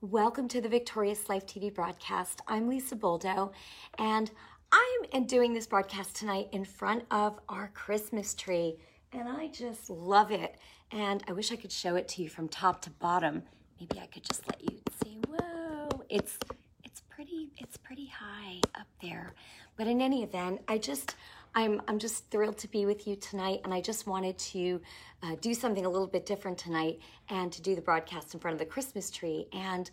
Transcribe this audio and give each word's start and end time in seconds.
Welcome 0.00 0.46
to 0.50 0.60
the 0.60 0.68
Victorious 0.68 1.28
Life 1.28 1.44
TV 1.44 1.74
broadcast. 1.74 2.40
I'm 2.46 2.68
Lisa 2.68 2.94
Boldo, 2.94 3.50
and 3.98 4.30
I 4.70 5.02
am 5.12 5.26
doing 5.26 5.52
this 5.52 5.66
broadcast 5.66 6.14
tonight 6.14 6.46
in 6.52 6.64
front 6.64 7.02
of 7.10 7.40
our 7.48 7.72
Christmas 7.74 8.32
tree, 8.32 8.76
and 9.12 9.28
I 9.28 9.48
just 9.48 9.90
love 9.90 10.30
it. 10.30 10.54
And 10.92 11.24
I 11.26 11.32
wish 11.32 11.50
I 11.50 11.56
could 11.56 11.72
show 11.72 11.96
it 11.96 12.06
to 12.10 12.22
you 12.22 12.28
from 12.28 12.46
top 12.46 12.80
to 12.82 12.90
bottom. 12.90 13.42
Maybe 13.80 13.98
I 14.00 14.06
could 14.06 14.22
just 14.22 14.46
let 14.46 14.62
you 14.70 14.78
see. 15.02 15.18
Whoa, 15.28 15.88
it's 16.08 16.38
it's 16.84 17.02
pretty 17.08 17.50
it's 17.56 17.76
pretty 17.76 18.06
high 18.06 18.60
up 18.76 18.86
there. 19.02 19.34
But 19.76 19.88
in 19.88 20.00
any 20.00 20.22
event, 20.22 20.60
I 20.68 20.78
just 20.78 21.16
I'm 21.54 21.82
I'm 21.88 21.98
just 21.98 22.30
thrilled 22.30 22.58
to 22.58 22.68
be 22.68 22.86
with 22.86 23.06
you 23.06 23.16
tonight, 23.16 23.60
and 23.64 23.72
I 23.72 23.80
just 23.80 24.06
wanted 24.06 24.38
to 24.38 24.80
uh, 25.22 25.36
do 25.40 25.54
something 25.54 25.84
a 25.84 25.88
little 25.88 26.06
bit 26.06 26.26
different 26.26 26.58
tonight, 26.58 27.00
and 27.28 27.52
to 27.52 27.62
do 27.62 27.74
the 27.74 27.80
broadcast 27.80 28.34
in 28.34 28.40
front 28.40 28.54
of 28.54 28.58
the 28.58 28.66
Christmas 28.66 29.10
tree. 29.10 29.46
And 29.52 29.90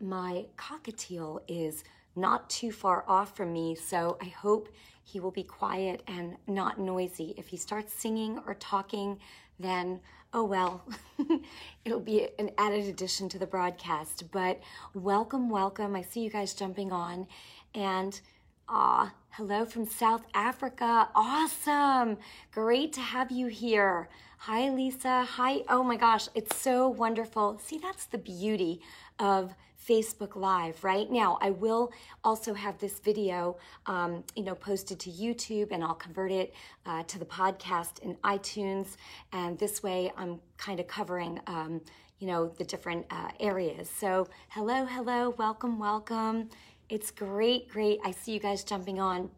my 0.00 0.46
cockatiel 0.56 1.40
is 1.48 1.84
not 2.16 2.48
too 2.48 2.72
far 2.72 3.04
off 3.08 3.36
from 3.36 3.52
me, 3.52 3.74
so 3.74 4.16
I 4.20 4.26
hope 4.26 4.68
he 5.02 5.20
will 5.20 5.30
be 5.30 5.44
quiet 5.44 6.02
and 6.06 6.36
not 6.46 6.78
noisy. 6.78 7.34
If 7.36 7.48
he 7.48 7.56
starts 7.56 7.92
singing 7.92 8.40
or 8.46 8.54
talking, 8.54 9.18
then 9.58 10.00
oh 10.32 10.44
well, 10.44 10.82
it'll 11.84 12.00
be 12.00 12.28
an 12.38 12.50
added 12.58 12.86
addition 12.86 13.28
to 13.30 13.38
the 13.38 13.46
broadcast. 13.46 14.30
But 14.32 14.60
welcome, 14.94 15.50
welcome. 15.50 15.94
I 15.94 16.02
see 16.02 16.20
you 16.20 16.30
guys 16.30 16.54
jumping 16.54 16.92
on, 16.92 17.26
and 17.74 18.20
Ah, 18.68 19.12
hello 19.36 19.64
from 19.64 19.84
South 19.84 20.22
Africa. 20.32 21.08
Awesome. 21.12 22.18
Great 22.52 22.92
to 22.92 23.00
have 23.00 23.32
you 23.32 23.48
here. 23.48 24.08
Hi, 24.38 24.70
Lisa. 24.70 25.24
Hi. 25.24 25.62
Oh 25.68 25.82
my 25.82 25.96
gosh, 25.96 26.28
it's 26.36 26.54
so 26.54 26.88
wonderful. 26.88 27.58
See, 27.58 27.78
that's 27.78 28.06
the 28.06 28.18
beauty 28.18 28.80
of 29.18 29.52
Facebook 29.88 30.36
Live, 30.36 30.84
right? 30.84 31.10
Now, 31.10 31.38
I 31.40 31.50
will 31.50 31.92
also 32.22 32.54
have 32.54 32.78
this 32.78 33.00
video, 33.00 33.56
um, 33.86 34.22
you 34.36 34.44
know, 34.44 34.54
posted 34.54 35.00
to 35.00 35.10
YouTube 35.10 35.72
and 35.72 35.82
I'll 35.82 35.94
convert 35.94 36.30
it 36.30 36.54
uh, 36.86 37.02
to 37.02 37.18
the 37.18 37.24
podcast 37.24 37.98
in 38.04 38.14
iTunes. 38.22 38.96
And 39.32 39.58
this 39.58 39.82
way 39.82 40.12
I'm 40.16 40.38
kind 40.58 40.78
of 40.78 40.86
covering, 40.86 41.40
um, 41.48 41.80
you 42.20 42.28
know, 42.28 42.46
the 42.56 42.64
different 42.64 43.04
uh, 43.10 43.30
areas. 43.40 43.90
So, 43.90 44.28
hello, 44.50 44.84
hello, 44.84 45.30
welcome, 45.30 45.80
welcome. 45.80 46.50
It's 46.88 47.10
great, 47.10 47.68
great. 47.68 47.98
I 48.04 48.10
see 48.10 48.32
you 48.32 48.40
guys 48.40 48.62
jumping 48.64 49.00
on. 49.00 49.30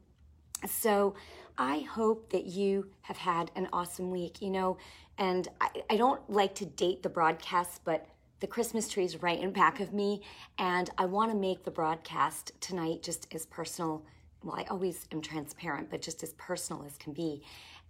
So 0.68 1.14
I 1.58 1.80
hope 1.80 2.30
that 2.30 2.46
you 2.46 2.90
have 3.02 3.16
had 3.16 3.50
an 3.54 3.68
awesome 3.72 4.10
week, 4.10 4.42
you 4.42 4.50
know, 4.50 4.78
and 5.18 5.48
I, 5.60 5.68
I 5.90 5.96
don't 5.96 6.28
like 6.28 6.54
to 6.56 6.66
date 6.66 7.02
the 7.02 7.08
broadcast, 7.08 7.82
but 7.84 8.06
the 8.40 8.46
Christmas 8.46 8.88
tree 8.88 9.04
is 9.04 9.22
right 9.22 9.40
in 9.40 9.50
back 9.52 9.80
of 9.80 9.94
me, 9.94 10.20
and 10.58 10.90
I 10.98 11.06
want 11.06 11.30
to 11.30 11.36
make 11.36 11.64
the 11.64 11.70
broadcast 11.70 12.52
tonight 12.60 13.02
just 13.02 13.34
as 13.34 13.46
personal. 13.46 14.02
Well, 14.42 14.56
I 14.56 14.64
always 14.70 15.06
am 15.10 15.22
transparent, 15.22 15.88
but 15.88 16.02
just 16.02 16.22
as 16.22 16.34
personal 16.34 16.84
as 16.84 16.98
can 16.98 17.14
be. 17.14 17.42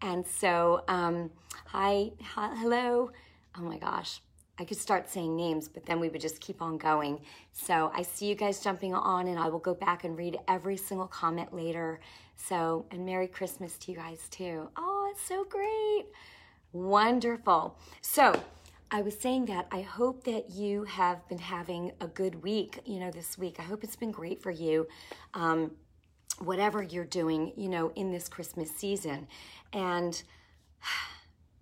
And 0.02 0.24
so, 0.24 0.84
um, 0.86 1.30
hi, 1.66 2.12
hi, 2.22 2.54
hello. 2.56 3.10
Oh 3.58 3.62
my 3.62 3.78
gosh, 3.78 4.20
I 4.58 4.64
could 4.64 4.78
start 4.78 5.08
saying 5.08 5.36
names, 5.36 5.68
but 5.68 5.84
then 5.84 6.00
we 6.00 6.08
would 6.08 6.20
just 6.20 6.40
keep 6.40 6.62
on 6.62 6.78
going. 6.78 7.20
So 7.52 7.90
I 7.94 8.02
see 8.02 8.26
you 8.26 8.34
guys 8.34 8.60
jumping 8.60 8.94
on, 8.94 9.28
and 9.28 9.38
I 9.38 9.48
will 9.48 9.58
go 9.58 9.74
back 9.74 10.04
and 10.04 10.16
read 10.16 10.38
every 10.48 10.76
single 10.76 11.06
comment 11.06 11.54
later. 11.54 12.00
So, 12.36 12.86
and 12.90 13.04
Merry 13.04 13.28
Christmas 13.28 13.76
to 13.78 13.92
you 13.92 13.98
guys 13.98 14.28
too. 14.30 14.68
Oh, 14.76 15.10
it's 15.12 15.22
so 15.22 15.44
great. 15.44 16.06
Wonderful. 16.72 17.78
So, 18.00 18.40
I 18.90 19.02
was 19.02 19.18
saying 19.18 19.46
that 19.46 19.66
I 19.72 19.80
hope 19.80 20.24
that 20.24 20.50
you 20.50 20.84
have 20.84 21.26
been 21.28 21.38
having 21.38 21.90
a 22.00 22.06
good 22.06 22.42
week, 22.44 22.80
you 22.84 23.00
know, 23.00 23.10
this 23.10 23.36
week. 23.36 23.56
I 23.58 23.62
hope 23.62 23.82
it's 23.82 23.96
been 23.96 24.12
great 24.12 24.40
for 24.40 24.52
you. 24.52 24.86
Um, 25.34 25.72
whatever 26.38 26.82
you're 26.82 27.04
doing, 27.04 27.52
you 27.56 27.68
know, 27.68 27.90
in 27.96 28.12
this 28.12 28.28
Christmas 28.28 28.70
season. 28.70 29.26
And 29.72 30.22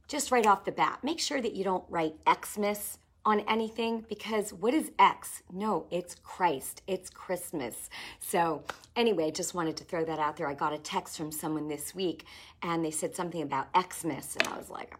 just 0.09 0.31
right 0.31 0.47
off 0.47 0.65
the 0.65 0.73
bat, 0.73 1.01
make 1.03 1.21
sure 1.21 1.41
that 1.41 1.55
you 1.55 1.65
don't 1.65 1.85
write 1.89 2.15
Xmas 2.29 2.99
on 3.27 3.41
anything 3.41 4.05
because 4.09 4.53
what 4.53 4.75
is 4.75 4.91
X? 4.99 5.43
No, 5.51 5.87
it's 5.91 6.15
Christ. 6.23 6.83
It's 6.87 7.09
Christmas. 7.09 7.89
So, 8.21 8.65
anyway, 8.97 9.31
just 9.31 9.55
wanted 9.55 9.77
to 9.79 9.85
throw 9.85 10.05
that 10.05 10.19
out 10.19 10.37
there. 10.37 10.47
I 10.47 10.55
got 10.55 10.73
a 10.73 10.79
text 10.79 11.17
from 11.17 11.33
someone 11.33 11.69
this 11.69 11.95
week 11.95 12.25
and 12.63 12.85
they 12.85 12.91
said 12.91 13.15
something 13.17 13.43
about 13.43 13.69
Xmas, 13.75 14.37
and 14.37 14.49
I 14.49 14.59
was 14.59 14.71
like, 14.71 14.95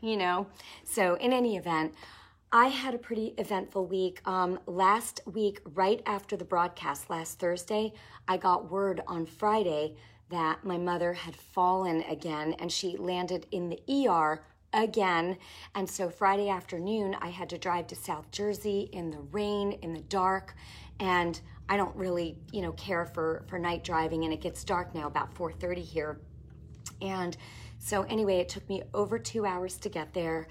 you 0.00 0.16
know. 0.16 0.46
So, 0.84 1.14
in 1.14 1.32
any 1.32 1.56
event, 1.56 1.94
I 2.52 2.66
had 2.66 2.94
a 2.94 2.98
pretty 2.98 3.34
eventful 3.38 3.86
week. 3.86 4.20
Um, 4.26 4.58
last 4.66 5.20
week, 5.24 5.60
right 5.74 6.02
after 6.06 6.36
the 6.36 6.44
broadcast, 6.44 7.08
last 7.08 7.38
Thursday, 7.38 7.92
I 8.26 8.36
got 8.38 8.70
word 8.70 9.02
on 9.06 9.26
Friday 9.26 9.94
that 10.30 10.64
my 10.64 10.78
mother 10.78 11.12
had 11.12 11.36
fallen 11.36 12.02
again 12.02 12.54
and 12.58 12.70
she 12.72 12.96
landed 12.96 13.46
in 13.50 13.68
the 13.68 14.08
ER 14.08 14.42
again. 14.72 15.36
And 15.74 15.88
so 15.88 16.08
Friday 16.08 16.48
afternoon, 16.48 17.16
I 17.20 17.28
had 17.28 17.50
to 17.50 17.58
drive 17.58 17.88
to 17.88 17.96
South 17.96 18.30
Jersey 18.30 18.88
in 18.92 19.10
the 19.10 19.20
rain, 19.32 19.72
in 19.82 19.92
the 19.92 20.00
dark. 20.02 20.54
And 20.98 21.40
I 21.68 21.76
don't 21.76 21.94
really, 21.96 22.36
you 22.52 22.62
know, 22.62 22.72
care 22.72 23.06
for, 23.06 23.44
for 23.48 23.58
night 23.58 23.84
driving. 23.84 24.24
And 24.24 24.32
it 24.32 24.40
gets 24.40 24.64
dark 24.64 24.94
now, 24.94 25.06
about 25.06 25.34
4.30 25.34 25.78
here. 25.78 26.20
And 27.02 27.36
so 27.78 28.02
anyway, 28.02 28.38
it 28.38 28.48
took 28.48 28.68
me 28.68 28.82
over 28.94 29.18
two 29.18 29.46
hours 29.46 29.76
to 29.78 29.88
get 29.88 30.12
there. 30.12 30.48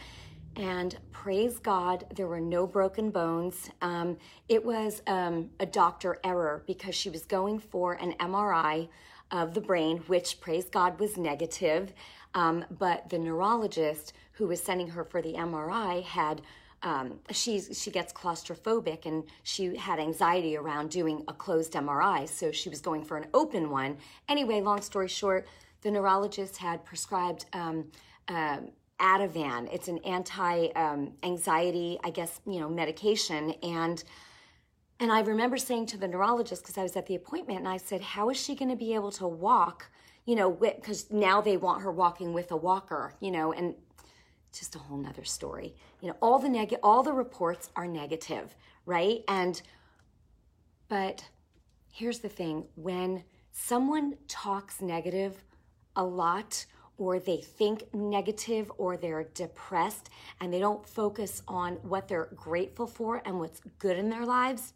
And 0.56 0.98
praise 1.12 1.60
God, 1.60 2.06
there 2.16 2.28
were 2.28 2.42
no 2.42 2.66
broken 2.66 3.12
bones. 3.12 3.70
Um, 3.82 4.18
it 4.50 4.66
was 4.66 5.02
um, 5.08 5.52
a 5.60 5.66
doctor 5.66 6.20
error 6.24 6.64
because 6.66 6.96
she 6.96 7.10
was 7.10 7.24
going 7.24 7.60
for 7.60 7.94
an 7.94 8.14
MRI 8.20 8.90
of 9.32 9.54
the 9.54 9.62
brain, 9.62 9.98
which, 10.08 10.40
praise 10.42 10.66
God, 10.66 11.00
was 11.00 11.18
negative. 11.18 11.94
Um, 12.34 12.66
but 12.70 13.10
the 13.10 13.18
neurologist 13.18 14.14
who 14.34 14.48
was 14.48 14.62
sending 14.62 14.90
her 14.90 15.04
for 15.04 15.22
the 15.22 15.34
MRI 15.34 16.04
had 16.04 16.42
um, 16.82 17.20
she 17.32 17.60
gets 17.92 18.14
claustrophobic 18.14 19.06
and 19.06 19.26
she 19.44 19.76
had 19.76 20.00
anxiety 20.00 20.56
around 20.56 20.92
doing 20.92 21.24
a 21.28 21.34
closed 21.34 21.74
MRI, 21.74 22.28
so 22.28 22.52
she 22.52 22.70
was 22.70 22.80
going 22.80 23.04
for 23.04 23.18
an 23.18 23.28
open 23.34 23.70
one. 23.70 23.98
Anyway, 24.30 24.62
long 24.62 24.82
story 24.82 25.10
short, 25.10 25.46
the 25.82 25.92
neurologist 25.92 26.58
had 26.58 26.86
prescribed 26.86 27.46
um, 27.52 27.86
uh, 28.30 28.60
Ativan. 29.00 29.68
It's 29.74 29.88
an 29.88 29.98
anti-anxiety, 30.00 31.92
um, 31.92 32.00
I 32.04 32.10
guess, 32.12 32.40
you 32.46 32.60
know, 32.60 32.70
medication, 32.70 33.52
and 33.64 34.04
and 35.00 35.12
I 35.12 35.22
remember 35.22 35.58
saying 35.58 35.86
to 35.88 35.98
the 35.98 36.08
neurologist, 36.08 36.64
because 36.64 36.78
I 36.78 36.84
was 36.84 36.96
at 36.98 37.06
the 37.06 37.16
appointment, 37.16 37.60
and 37.60 37.68
I 37.68 37.78
said, 37.78 38.02
How 38.02 38.30
is 38.30 38.38
she 38.38 38.54
going 38.54 38.70
to 38.70 38.76
be 38.76 38.94
able 38.94 39.12
to 39.14 39.28
walk? 39.28 39.90
You 40.26 40.36
know, 40.36 40.52
because 40.52 41.10
now 41.10 41.42
they 41.42 41.58
want 41.58 41.82
her 41.82 41.92
walking 41.92 42.34
with 42.34 42.52
a 42.52 42.58
walker, 42.58 43.14
you 43.20 43.32
know, 43.32 43.54
and 43.54 43.76
just 44.52 44.76
a 44.76 44.80
whole 44.80 44.98
nother 44.98 45.24
story. 45.24 45.76
You 46.02 46.10
know, 46.10 46.16
all 46.22 46.38
the 46.38 46.50
neg- 46.50 46.80
all 46.84 47.02
the 47.02 47.14
reports 47.14 47.70
are 47.76 47.88
negative, 47.88 48.56
right? 48.86 49.24
And 49.28 49.62
but 50.90 51.24
here's 51.92 52.20
the 52.20 52.30
thing 52.30 52.66
when 52.76 53.24
someone 53.52 54.18
talks 54.28 54.82
negative 54.82 55.44
a 55.96 56.04
lot 56.04 56.66
or 56.98 57.20
they 57.20 57.38
think 57.38 57.94
negative 57.94 58.72
or 58.78 58.98
they're 58.98 59.24
depressed 59.34 60.10
and 60.42 60.54
they 60.54 60.60
don't 60.60 60.86
focus 60.86 61.42
on 61.48 61.76
what 61.76 62.08
they're 62.08 62.30
grateful 62.36 62.86
for 62.86 63.22
and 63.26 63.40
what's 63.40 63.62
good 63.80 63.98
in 63.98 64.10
their 64.10 64.26
lives 64.26 64.74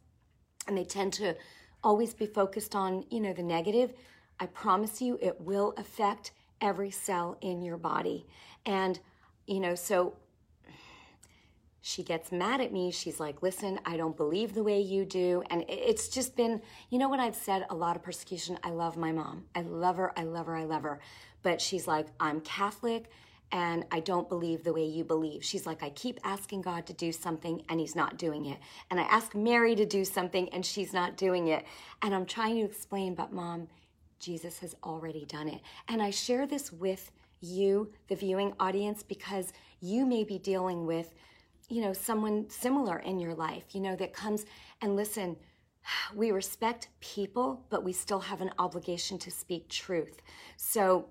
and 0.67 0.77
they 0.77 0.83
tend 0.83 1.13
to 1.13 1.35
always 1.83 2.13
be 2.13 2.25
focused 2.25 2.75
on, 2.75 3.05
you 3.09 3.19
know, 3.19 3.33
the 3.33 3.43
negative, 3.43 3.93
I 4.39 4.47
promise 4.47 5.01
you 5.01 5.17
it 5.21 5.39
will 5.41 5.73
affect 5.77 6.31
every 6.61 6.91
cell 6.91 7.37
in 7.41 7.61
your 7.61 7.77
body. 7.77 8.25
And, 8.65 8.99
you 9.47 9.59
know, 9.59 9.75
so 9.75 10.15
she 11.81 12.01
gets 12.01 12.31
mad 12.31 12.61
at 12.61 12.71
me. 12.71 12.91
She's 12.91 13.19
like, 13.19 13.43
listen, 13.43 13.77
I 13.85 13.97
don't 13.97 14.15
believe 14.15 14.53
the 14.53 14.63
way 14.63 14.79
you 14.79 15.03
do. 15.03 15.43
And 15.49 15.65
it's 15.67 16.07
just 16.07 16.37
been, 16.37 16.61
you 16.89 16.97
know 16.97 17.09
what 17.09 17.19
I've 17.19 17.35
said? 17.35 17.65
A 17.69 17.75
lot 17.75 17.97
of 17.97 18.01
persecution. 18.01 18.57
I 18.63 18.69
love 18.69 18.95
my 18.95 19.11
mom. 19.11 19.43
I 19.53 19.61
love 19.61 19.97
her. 19.97 20.17
I 20.17 20.23
love 20.23 20.45
her. 20.45 20.55
I 20.55 20.63
love 20.63 20.83
her. 20.83 21.01
But 21.41 21.59
she's 21.59 21.85
like, 21.85 22.07
I'm 22.21 22.39
Catholic 22.39 23.09
and 23.53 23.85
I 23.91 23.99
don't 23.99 24.27
believe 24.27 24.63
the 24.63 24.73
way 24.73 24.83
you 24.83 25.03
believe. 25.03 25.45
She's 25.45 25.67
like, 25.67 25.83
I 25.83 25.91
keep 25.91 26.19
asking 26.23 26.63
God 26.63 26.87
to 26.87 26.93
do 26.93 27.11
something 27.11 27.61
and 27.69 27.79
he's 27.79 27.95
not 27.95 28.17
doing 28.17 28.47
it. 28.47 28.57
And 28.89 28.99
I 28.99 29.03
ask 29.03 29.35
Mary 29.35 29.75
to 29.75 29.85
do 29.85 30.03
something 30.03 30.49
and 30.49 30.65
she's 30.65 30.91
not 30.91 31.17
doing 31.17 31.49
it. 31.49 31.63
And 32.01 32.15
I'm 32.15 32.25
trying 32.25 32.55
to 32.55 32.65
explain, 32.65 33.13
but 33.13 33.31
mom, 33.31 33.67
Jesus 34.19 34.57
has 34.59 34.75
already 34.83 35.25
done 35.25 35.47
it. 35.47 35.61
And 35.87 36.01
I 36.01 36.09
share 36.09 36.47
this 36.47 36.73
with 36.73 37.11
you, 37.41 37.93
the 38.07 38.15
viewing 38.15 38.53
audience, 38.59 39.03
because 39.03 39.53
you 39.81 40.03
may 40.03 40.23
be 40.23 40.39
dealing 40.39 40.87
with, 40.87 41.13
you 41.69 41.81
know, 41.81 41.93
someone 41.93 42.49
similar 42.49 42.99
in 42.99 43.19
your 43.19 43.35
life, 43.35 43.65
you 43.73 43.81
know, 43.81 43.95
that 43.97 44.13
comes 44.13 44.45
and 44.81 44.95
listen, 44.95 45.37
we 46.15 46.31
respect 46.31 46.87
people, 47.01 47.63
but 47.69 47.83
we 47.83 47.93
still 47.93 48.21
have 48.21 48.41
an 48.41 48.51
obligation 48.57 49.19
to 49.19 49.29
speak 49.29 49.69
truth. 49.69 50.23
So, 50.57 51.09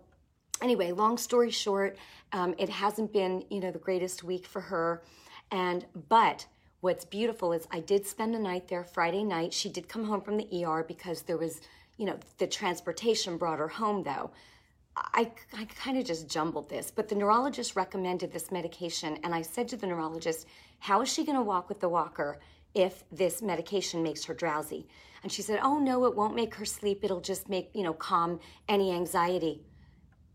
anyway, 0.62 0.92
long 0.92 1.18
story 1.18 1.50
short, 1.50 1.96
um, 2.32 2.54
it 2.58 2.68
hasn't 2.68 3.12
been, 3.12 3.44
you 3.50 3.60
know, 3.60 3.70
the 3.70 3.78
greatest 3.78 4.24
week 4.24 4.46
for 4.46 4.60
her. 4.60 5.02
And, 5.50 5.84
but 6.08 6.46
what's 6.80 7.04
beautiful 7.04 7.52
is 7.52 7.66
I 7.70 7.80
did 7.80 8.06
spend 8.06 8.34
the 8.34 8.38
night 8.38 8.68
there 8.68 8.84
Friday 8.84 9.24
night. 9.24 9.52
She 9.52 9.68
did 9.68 9.88
come 9.88 10.04
home 10.04 10.20
from 10.20 10.36
the 10.36 10.64
ER 10.64 10.84
because 10.86 11.22
there 11.22 11.36
was, 11.36 11.60
you 11.98 12.06
know, 12.06 12.18
the 12.38 12.46
transportation 12.46 13.36
brought 13.36 13.58
her 13.58 13.68
home 13.68 14.02
though. 14.02 14.30
I, 14.96 15.30
I 15.56 15.64
kind 15.64 15.96
of 15.96 16.04
just 16.04 16.28
jumbled 16.28 16.68
this, 16.68 16.90
but 16.90 17.08
the 17.08 17.14
neurologist 17.14 17.76
recommended 17.76 18.30
this 18.30 18.50
medication. 18.52 19.18
And 19.24 19.34
I 19.34 19.42
said 19.42 19.68
to 19.68 19.76
the 19.76 19.86
neurologist, 19.86 20.46
How 20.80 21.00
is 21.00 21.10
she 21.10 21.24
going 21.24 21.38
to 21.38 21.42
walk 21.42 21.68
with 21.68 21.80
the 21.80 21.88
walker 21.88 22.38
if 22.74 23.04
this 23.10 23.40
medication 23.40 24.02
makes 24.02 24.24
her 24.24 24.34
drowsy? 24.34 24.86
And 25.22 25.32
she 25.32 25.40
said, 25.40 25.60
Oh, 25.62 25.78
no, 25.78 26.04
it 26.04 26.14
won't 26.14 26.34
make 26.34 26.54
her 26.56 26.66
sleep. 26.66 27.00
It'll 27.02 27.20
just 27.20 27.48
make, 27.48 27.70
you 27.74 27.82
know, 27.82 27.94
calm 27.94 28.38
any 28.68 28.92
anxiety. 28.92 29.62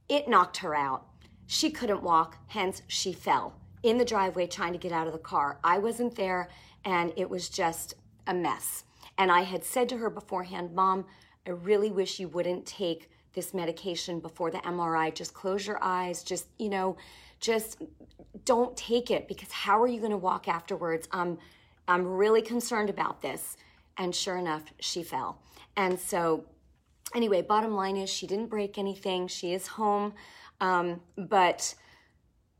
It 0.10 0.28
knocked 0.28 0.58
her 0.58 0.76
out. 0.76 1.06
She 1.48 1.70
couldn't 1.70 2.04
walk, 2.04 2.38
hence, 2.48 2.82
she 2.88 3.14
fell 3.14 3.54
in 3.84 3.98
the 3.98 4.06
driveway 4.06 4.48
trying 4.48 4.74
to 4.74 4.80
get 4.80 4.92
out 4.92 5.08
of 5.08 5.14
the 5.14 5.20
car. 5.20 5.60
I 5.64 5.78
wasn't 5.78 6.16
there, 6.16 6.50
and 6.84 7.14
it 7.16 7.30
was 7.30 7.50
just 7.50 7.94
a 8.28 8.34
mess. 8.34 8.84
And 9.18 9.32
I 9.32 9.42
had 9.42 9.64
said 9.64 9.90
to 9.90 9.98
her 9.98 10.10
beforehand, 10.10 10.74
Mom, 10.74 11.06
I 11.46 11.52
really 11.52 11.92
wish 11.92 12.20
you 12.20 12.28
wouldn't 12.28 12.66
take 12.66 13.10
this 13.34 13.54
medication 13.54 14.20
before 14.20 14.52
the 14.52 14.58
MRI. 14.60 15.14
Just 15.14 15.34
close 15.34 15.66
your 15.66 15.80
eyes. 15.82 16.24
Just, 16.24 16.48
you 16.58 16.70
know, 16.70 16.98
just 17.40 17.82
don't 18.46 18.76
take 18.76 19.12
it 19.12 19.28
because 19.28 19.52
how 19.52 19.82
are 19.82 19.88
you 19.88 20.00
going 20.00 20.12
to 20.12 20.18
walk 20.18 20.48
afterwards? 20.48 21.08
Um, 21.12 21.38
I'm 21.88 22.06
really 22.06 22.42
concerned 22.42 22.90
about 22.90 23.22
this. 23.22 23.58
And 23.98 24.14
sure 24.14 24.38
enough, 24.38 24.64
she 24.80 25.04
fell. 25.04 25.40
And 25.76 26.00
so, 26.00 26.46
anyway, 27.16 27.42
bottom 27.42 27.74
line 27.74 27.98
is 27.98 28.10
she 28.10 28.28
didn't 28.28 28.48
break 28.48 28.78
anything. 28.78 29.28
She 29.28 29.54
is 29.54 29.68
home. 29.68 30.14
Um, 30.60 31.02
but 31.18 31.76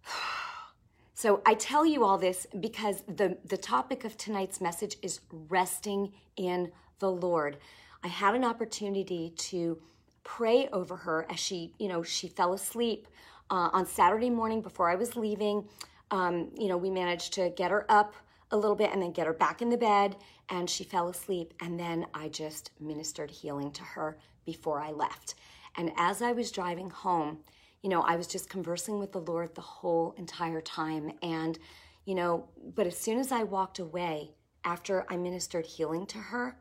so 1.14 1.42
I 1.46 1.54
tell 1.56 1.86
you 1.86 2.04
all 2.04 2.18
this 2.18 2.48
because 2.60 3.04
the, 3.08 3.38
the 3.46 3.58
topic 3.58 4.04
of 4.04 4.18
tonight's 4.18 4.62
message 4.62 4.98
is 5.02 5.22
resting 5.50 6.14
in 6.36 6.72
the 7.00 7.12
Lord. 7.12 7.58
I 8.04 8.08
had 8.08 8.36
an 8.36 8.44
opportunity 8.44 9.34
to 9.38 9.80
pray 10.24 10.68
over 10.74 10.96
her 10.96 11.26
as 11.30 11.40
she, 11.40 11.74
you 11.80 11.88
know, 11.88 12.04
she 12.04 12.28
fell 12.28 12.54
asleep 12.54 13.08
uh, 13.50 13.70
on 13.74 13.86
Saturday 13.86 14.30
morning 14.30 14.62
before 14.62 14.90
I 14.90 14.96
was 14.96 15.16
leaving. 15.16 15.68
Um, 16.12 16.50
you 16.58 16.68
know, 16.68 16.78
we 16.78 16.90
managed 16.90 17.34
to 17.34 17.50
get 17.52 17.72
her 17.72 17.86
up 17.90 18.14
a 18.52 18.58
little 18.58 18.76
bit 18.76 18.92
and 18.94 19.02
then 19.02 19.12
get 19.12 19.28
her 19.28 19.34
back 19.34 19.62
in 19.62 19.70
the 19.70 19.78
bed, 19.78 20.16
and 20.50 20.70
she 20.70 20.84
fell 20.84 21.10
asleep. 21.10 21.54
And 21.62 21.80
then 21.80 22.06
I 22.14 22.30
just 22.30 22.72
ministered 22.80 23.30
healing 23.30 23.72
to 23.72 23.84
her 23.84 24.18
before 24.48 24.82
I 24.82 24.92
left. 24.92 25.36
And 25.76 25.92
as 25.98 26.24
I 26.24 26.32
was 26.32 26.52
driving 26.52 26.90
home, 26.90 27.40
you 27.84 27.90
know, 27.90 28.02
I 28.02 28.16
was 28.16 28.26
just 28.26 28.50
conversing 28.50 28.98
with 28.98 29.12
the 29.12 29.20
Lord 29.20 29.54
the 29.54 29.62
whole 29.62 30.16
entire 30.18 30.62
time. 30.62 31.12
And, 31.22 31.60
you 32.06 32.16
know, 32.16 32.50
but 32.74 32.88
as 32.88 32.98
soon 32.98 33.20
as 33.20 33.32
I 33.32 33.44
walked 33.44 33.78
away 33.78 34.32
after 34.64 35.06
I 35.10 35.18
ministered 35.18 35.66
healing 35.68 36.08
to 36.08 36.18
her, 36.18 36.58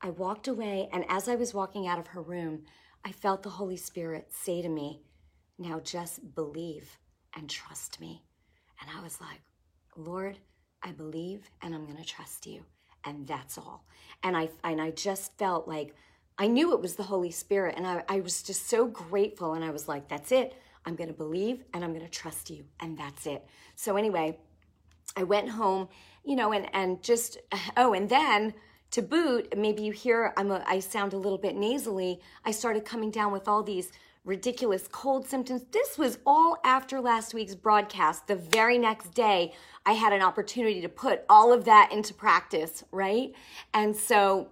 I 0.00 0.10
walked 0.10 0.48
away. 0.48 0.88
And 0.92 1.04
as 1.08 1.28
I 1.28 1.36
was 1.36 1.54
walking 1.54 1.86
out 1.86 2.00
of 2.00 2.08
her 2.08 2.22
room, 2.22 2.64
I 3.04 3.12
felt 3.12 3.42
the 3.44 3.50
Holy 3.50 3.76
Spirit 3.76 4.32
say 4.32 4.62
to 4.62 4.68
me, 4.68 5.02
Now 5.58 5.78
just 5.78 6.34
believe 6.34 6.98
and 7.36 7.48
trust 7.48 8.00
me. 8.00 8.24
And 8.80 8.90
I 8.98 9.02
was 9.02 9.20
like, 9.20 9.42
Lord, 9.94 10.38
I 10.82 10.92
believe 10.92 11.50
and 11.62 11.74
I'm 11.74 11.84
going 11.84 11.98
to 11.98 12.04
trust 12.04 12.46
you. 12.46 12.64
And 13.04 13.26
that's 13.26 13.58
all. 13.58 13.84
And 14.22 14.36
I, 14.36 14.48
and 14.64 14.80
I 14.80 14.90
just 14.90 15.38
felt 15.38 15.68
like, 15.68 15.94
I 16.40 16.46
knew 16.46 16.72
it 16.72 16.80
was 16.80 16.94
the 16.94 17.02
Holy 17.02 17.30
Spirit, 17.30 17.74
and 17.76 17.86
I, 17.86 18.02
I 18.08 18.20
was 18.20 18.42
just 18.42 18.66
so 18.66 18.86
grateful. 18.86 19.52
And 19.52 19.62
I 19.62 19.68
was 19.68 19.86
like, 19.88 20.08
that's 20.08 20.32
it. 20.32 20.54
I'm 20.86 20.96
going 20.96 21.08
to 21.08 21.14
believe 21.14 21.62
and 21.74 21.84
I'm 21.84 21.92
going 21.92 22.04
to 22.04 22.10
trust 22.10 22.48
you. 22.48 22.64
And 22.80 22.98
that's 22.98 23.26
it. 23.26 23.46
So, 23.76 23.96
anyway, 23.96 24.38
I 25.14 25.24
went 25.24 25.50
home, 25.50 25.88
you 26.24 26.36
know, 26.36 26.52
and, 26.52 26.74
and 26.74 27.02
just, 27.02 27.36
oh, 27.76 27.92
and 27.92 28.08
then 28.08 28.54
to 28.92 29.02
boot, 29.02 29.54
maybe 29.56 29.82
you 29.82 29.92
hear 29.92 30.32
I'm 30.38 30.50
a, 30.50 30.64
I 30.66 30.80
sound 30.80 31.12
a 31.12 31.18
little 31.18 31.36
bit 31.36 31.56
nasally. 31.56 32.20
I 32.44 32.52
started 32.52 32.86
coming 32.86 33.10
down 33.10 33.32
with 33.32 33.46
all 33.46 33.62
these 33.62 33.92
ridiculous 34.24 34.88
cold 34.90 35.28
symptoms. 35.28 35.66
This 35.70 35.98
was 35.98 36.18
all 36.24 36.56
after 36.64 37.02
last 37.02 37.34
week's 37.34 37.54
broadcast. 37.54 38.26
The 38.26 38.36
very 38.36 38.78
next 38.78 39.12
day, 39.12 39.52
I 39.84 39.92
had 39.92 40.14
an 40.14 40.22
opportunity 40.22 40.80
to 40.80 40.88
put 40.88 41.22
all 41.28 41.52
of 41.52 41.66
that 41.66 41.92
into 41.92 42.14
practice, 42.14 42.82
right? 42.92 43.32
And 43.74 43.94
so 43.94 44.48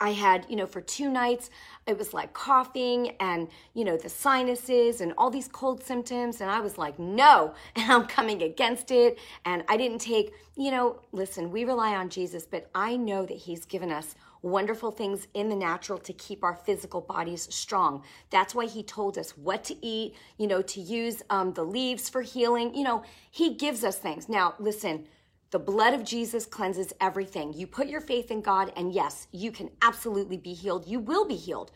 I 0.00 0.10
had, 0.10 0.46
you 0.48 0.56
know, 0.56 0.66
for 0.66 0.80
two 0.80 1.10
nights, 1.10 1.50
it 1.86 1.96
was 1.96 2.12
like 2.12 2.32
coughing 2.32 3.16
and, 3.20 3.48
you 3.74 3.84
know, 3.84 3.96
the 3.96 4.08
sinuses 4.08 5.00
and 5.00 5.12
all 5.16 5.30
these 5.30 5.48
cold 5.48 5.82
symptoms. 5.82 6.40
And 6.40 6.50
I 6.50 6.60
was 6.60 6.78
like, 6.78 6.98
no, 6.98 7.54
and 7.76 7.90
I'm 7.90 8.06
coming 8.06 8.42
against 8.42 8.90
it. 8.90 9.18
And 9.44 9.64
I 9.68 9.76
didn't 9.76 10.00
take, 10.00 10.34
you 10.56 10.70
know, 10.70 11.00
listen, 11.12 11.50
we 11.50 11.64
rely 11.64 11.94
on 11.94 12.08
Jesus, 12.08 12.46
but 12.46 12.68
I 12.74 12.96
know 12.96 13.24
that 13.26 13.36
He's 13.36 13.64
given 13.64 13.90
us 13.90 14.14
wonderful 14.42 14.90
things 14.90 15.26
in 15.32 15.48
the 15.48 15.56
natural 15.56 15.98
to 15.98 16.12
keep 16.12 16.44
our 16.44 16.54
physical 16.54 17.00
bodies 17.00 17.48
strong. 17.50 18.02
That's 18.30 18.54
why 18.54 18.66
He 18.66 18.82
told 18.82 19.16
us 19.16 19.36
what 19.38 19.64
to 19.64 19.86
eat, 19.86 20.14
you 20.38 20.46
know, 20.46 20.60
to 20.62 20.80
use 20.80 21.22
um, 21.30 21.52
the 21.54 21.64
leaves 21.64 22.08
for 22.08 22.22
healing. 22.22 22.74
You 22.74 22.84
know, 22.84 23.04
He 23.30 23.54
gives 23.54 23.84
us 23.84 23.96
things. 23.98 24.28
Now, 24.28 24.54
listen, 24.58 25.06
the 25.54 25.58
blood 25.60 25.94
of 25.94 26.02
Jesus 26.02 26.46
cleanses 26.46 26.92
everything. 27.00 27.52
You 27.52 27.68
put 27.68 27.86
your 27.86 28.00
faith 28.00 28.32
in 28.32 28.40
God, 28.40 28.72
and 28.76 28.92
yes, 28.92 29.28
you 29.30 29.52
can 29.52 29.70
absolutely 29.82 30.36
be 30.36 30.52
healed. 30.52 30.88
You 30.88 30.98
will 30.98 31.28
be 31.28 31.36
healed. 31.36 31.70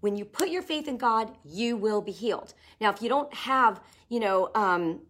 When 0.00 0.16
you 0.16 0.26
put 0.26 0.50
your 0.50 0.60
faith 0.60 0.86
in 0.86 0.98
God, 0.98 1.34
you 1.42 1.78
will 1.78 2.02
be 2.02 2.12
healed. 2.12 2.52
Now, 2.78 2.90
if 2.90 3.00
you 3.00 3.08
don't 3.08 3.32
have, 3.32 3.80
you 4.10 4.20
know, 4.20 4.50
um, 4.54 5.00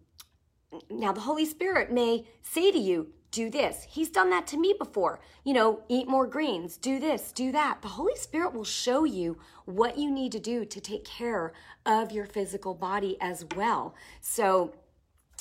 now 0.89 1.11
the 1.11 1.19
Holy 1.19 1.43
Spirit 1.43 1.91
may 1.91 2.25
say 2.41 2.71
to 2.71 2.79
you, 2.79 3.09
do 3.31 3.49
this. 3.49 3.85
He's 3.89 4.09
done 4.09 4.29
that 4.29 4.47
to 4.47 4.57
me 4.57 4.73
before. 4.79 5.19
You 5.43 5.53
know, 5.55 5.81
eat 5.89 6.07
more 6.07 6.25
greens, 6.25 6.77
do 6.77 7.01
this, 7.01 7.33
do 7.33 7.51
that. 7.51 7.81
The 7.81 7.89
Holy 7.89 8.15
Spirit 8.15 8.53
will 8.53 8.63
show 8.63 9.03
you 9.03 9.37
what 9.65 9.97
you 9.97 10.09
need 10.09 10.31
to 10.31 10.39
do 10.39 10.63
to 10.63 10.79
take 10.79 11.03
care 11.03 11.51
of 11.85 12.13
your 12.13 12.25
physical 12.25 12.73
body 12.73 13.17
as 13.19 13.43
well. 13.57 13.95
So, 14.21 14.75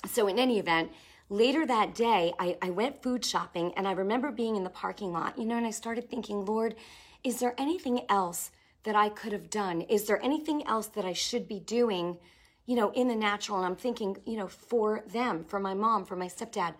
so 0.04 0.26
in 0.26 0.40
any 0.40 0.58
event, 0.58 0.90
later 1.28 1.66
that 1.66 1.94
day, 1.94 2.32
I, 2.38 2.56
I 2.62 2.70
went 2.70 3.02
food 3.02 3.24
shopping 3.24 3.72
and 3.76 3.86
I 3.86 3.92
remember 3.92 4.30
being 4.30 4.56
in 4.56 4.64
the 4.64 4.70
parking 4.70 5.12
lot, 5.12 5.38
you 5.38 5.44
know, 5.44 5.56
and 5.56 5.66
I 5.66 5.70
started 5.70 6.08
thinking, 6.08 6.44
Lord, 6.44 6.74
is 7.24 7.40
there 7.40 7.54
anything 7.58 8.02
else 8.08 8.50
that 8.84 8.96
I 8.96 9.08
could 9.08 9.32
have 9.32 9.50
done? 9.50 9.82
Is 9.82 10.04
there 10.04 10.22
anything 10.24 10.66
else 10.66 10.88
that 10.88 11.04
I 11.04 11.12
should 11.12 11.46
be 11.46 11.60
doing, 11.60 12.18
you 12.66 12.76
know, 12.76 12.90
in 12.92 13.08
the 13.08 13.14
natural? 13.14 13.58
And 13.58 13.66
I'm 13.66 13.76
thinking, 13.76 14.16
you 14.26 14.36
know, 14.36 14.48
for 14.48 15.02
them, 15.12 15.44
for 15.44 15.60
my 15.60 15.74
mom, 15.74 16.04
for 16.04 16.16
my 16.16 16.26
stepdad. 16.26 16.74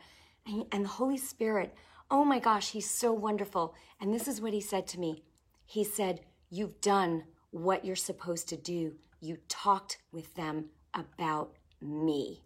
And, 0.47 0.65
and 0.73 0.85
the 0.85 0.89
Holy 0.91 1.19
Spirit, 1.19 1.75
oh 2.11 2.25
my 2.25 2.39
gosh, 2.39 2.71
he's 2.71 2.91
so 2.91 3.12
wonderful. 3.12 3.75
And 4.00 4.12
this 4.12 4.27
is 4.27 4.41
what 4.41 4.53
he 4.53 4.61
said 4.61 4.87
to 4.89 5.01
me 5.01 5.22
He 5.67 5.84
said, 5.84 6.20
You've 6.51 6.81
done 6.82 7.25
what 7.51 7.84
you're 7.84 7.96
supposed 7.96 8.49
to 8.49 8.56
do. 8.56 8.94
You 9.20 9.39
talked 9.49 9.99
with 10.13 10.34
them 10.34 10.67
about 10.93 11.53
me. 11.81 12.43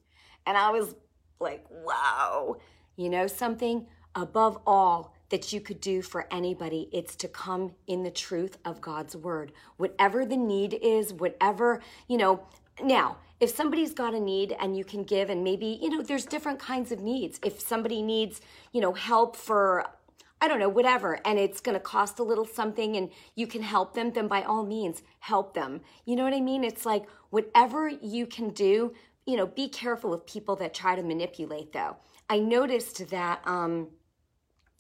And 0.47 0.57
I 0.57 0.71
was 0.71 0.95
like, 1.41 1.65
wow. 1.71 2.57
You 2.97 3.11
know 3.11 3.27
something? 3.27 3.87
Above 4.15 4.59
all, 4.67 5.15
that 5.29 5.53
you 5.53 5.61
could 5.61 5.81
do 5.81 6.03
for 6.03 6.27
anybody, 6.33 6.89
it's 6.93 7.17
to 7.17 7.29
come 7.29 7.75
in 7.87 8.03
the 8.03 8.11
truth 8.11 8.59
of 8.65 8.81
God's 8.81 9.17
word. 9.17 9.53
Whatever 9.77 10.25
the 10.25 10.37
need 10.37 10.79
is, 10.81 11.13
whatever, 11.13 11.83
you 12.09 12.17
know, 12.17 12.47
now, 12.83 13.19
if 13.41 13.55
somebody's 13.55 13.93
got 13.93 14.15
a 14.15 14.21
need 14.21 14.57
and 14.61 14.77
you 14.77 14.85
can 14.85 15.03
give, 15.03 15.29
and 15.29 15.43
maybe, 15.43 15.79
you 15.83 15.91
know, 15.91 16.03
there's 16.03 16.27
different 16.27 16.59
kinds 16.59 16.93
of 16.93 17.01
needs. 17.01 17.41
If 17.45 17.61
somebody 17.61 18.03
needs, 18.03 18.41
you 18.73 18.81
know, 18.81 18.93
help 18.93 19.37
for, 19.37 19.85
I 20.41 20.49
don't 20.49 20.61
know, 20.61 20.69
whatever, 20.69 21.19
and 21.27 21.39
it's 21.39 21.61
going 21.61 21.75
to 21.75 21.81
cost 21.81 22.19
a 22.19 22.23
little 22.23 22.47
something 22.47 22.97
and 22.97 23.11
you 23.35 23.47
can 23.47 23.63
help 23.63 23.95
them, 23.95 24.13
then 24.13 24.29
by 24.29 24.43
all 24.43 24.65
means, 24.65 25.03
help 25.19 25.55
them. 25.55 25.81
You 26.05 26.17
know 26.17 26.25
what 26.25 26.35
I 26.35 26.41
mean? 26.41 26.65
It's 26.65 26.87
like 26.87 27.07
whatever 27.31 27.89
you 27.89 28.27
can 28.27 28.51
do, 28.51 28.95
you 29.27 29.37
know, 29.37 29.47
be 29.47 29.69
careful 29.69 30.11
with 30.11 30.25
people 30.27 30.57
that 30.57 30.73
try 30.73 30.95
to 30.95 31.03
manipulate, 31.03 31.73
though. 31.73 31.97
I 32.31 32.39
noticed 32.39 33.09
that, 33.11 33.41
um, 33.47 33.89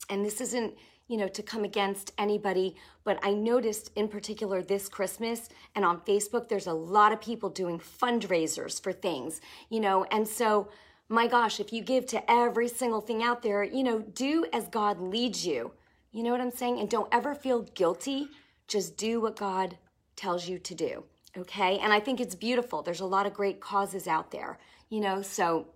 and 0.08 0.24
this 0.24 0.40
isn't, 0.40 0.74
you 1.08 1.16
know, 1.16 1.28
to 1.28 1.42
come 1.42 1.64
against 1.64 2.12
anybody, 2.18 2.76
but 3.04 3.18
I 3.22 3.32
noticed 3.32 3.90
in 3.96 4.08
particular 4.08 4.62
this 4.62 4.88
Christmas 4.88 5.48
and 5.74 5.84
on 5.84 6.00
Facebook, 6.00 6.48
there's 6.48 6.66
a 6.66 6.72
lot 6.72 7.12
of 7.12 7.20
people 7.20 7.50
doing 7.50 7.78
fundraisers 7.78 8.80
for 8.80 8.92
things, 8.92 9.40
you 9.68 9.80
know, 9.80 10.04
and 10.10 10.26
so 10.26 10.68
my 11.08 11.28
gosh, 11.28 11.60
if 11.60 11.72
you 11.72 11.82
give 11.82 12.04
to 12.06 12.30
every 12.30 12.66
single 12.66 13.00
thing 13.00 13.22
out 13.22 13.42
there, 13.42 13.62
you 13.62 13.84
know, 13.84 14.00
do 14.00 14.44
as 14.52 14.66
God 14.66 15.00
leads 15.00 15.46
you. 15.46 15.70
You 16.10 16.24
know 16.24 16.32
what 16.32 16.40
I'm 16.40 16.50
saying? 16.50 16.80
And 16.80 16.90
don't 16.90 17.12
ever 17.12 17.34
feel 17.34 17.62
guilty. 17.62 18.28
Just 18.66 18.96
do 18.96 19.20
what 19.20 19.36
God 19.36 19.78
tells 20.16 20.48
you 20.48 20.58
to 20.58 20.74
do 20.74 21.04
okay? 21.38 21.78
And 21.78 21.92
I 21.92 22.00
think 22.00 22.20
it's 22.20 22.34
beautiful. 22.34 22.82
There's 22.82 23.00
a 23.00 23.06
lot 23.06 23.26
of 23.26 23.34
great 23.34 23.60
causes 23.60 24.06
out 24.06 24.30
there, 24.30 24.58
you 24.88 25.00
know? 25.00 25.22
So, 25.22 25.66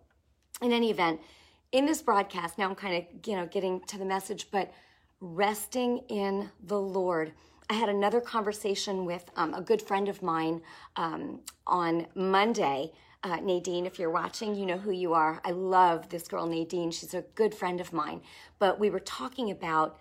in 0.62 0.72
any 0.72 0.90
event, 0.90 1.20
in 1.72 1.86
this 1.86 2.02
broadcast, 2.02 2.58
now 2.58 2.68
I'm 2.68 2.74
kind 2.74 2.96
of, 2.96 3.28
you 3.28 3.36
know, 3.36 3.46
getting 3.46 3.80
to 3.86 3.98
the 3.98 4.04
message, 4.04 4.50
but 4.50 4.72
resting 5.20 5.98
in 6.08 6.50
the 6.62 6.80
Lord. 6.80 7.32
I 7.68 7.74
had 7.74 7.88
another 7.88 8.20
conversation 8.20 9.04
with 9.06 9.24
um, 9.36 9.54
a 9.54 9.60
good 9.60 9.80
friend 9.80 10.08
of 10.08 10.22
mine 10.22 10.62
um, 10.96 11.40
on 11.66 12.06
Monday 12.14 12.92
Uh, 13.22 13.36
Nadine, 13.36 13.84
if 13.84 13.98
you're 13.98 14.10
watching, 14.22 14.54
you 14.54 14.64
know 14.64 14.78
who 14.78 14.92
you 14.92 15.12
are. 15.12 15.42
I 15.44 15.50
love 15.50 16.08
this 16.08 16.26
girl, 16.26 16.46
Nadine. 16.46 16.90
She's 16.90 17.12
a 17.12 17.24
good 17.34 17.54
friend 17.54 17.78
of 17.80 17.92
mine. 17.92 18.22
But 18.58 18.80
we 18.80 18.88
were 18.88 19.04
talking 19.04 19.50
about 19.50 19.98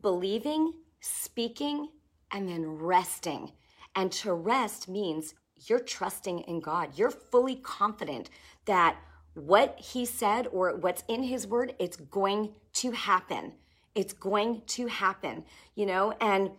believing, 0.00 0.72
speaking, 1.00 1.88
and 2.30 2.48
then 2.48 2.64
resting. 2.78 3.50
And 3.96 4.12
to 4.12 4.32
rest 4.34 4.88
means 4.88 5.34
you're 5.66 5.80
trusting 5.80 6.40
in 6.40 6.60
God. 6.60 6.96
You're 6.96 7.10
fully 7.10 7.56
confident 7.56 8.30
that 8.66 8.96
what 9.34 9.78
He 9.80 10.04
said 10.04 10.46
or 10.52 10.76
what's 10.76 11.02
in 11.08 11.24
His 11.24 11.46
word, 11.46 11.74
it's 11.78 11.96
going 11.96 12.52
to 12.74 12.92
happen. 12.92 13.54
It's 13.94 14.12
going 14.12 14.62
to 14.66 14.86
happen, 14.86 15.44
you 15.74 15.86
know? 15.86 16.12
And 16.20 16.50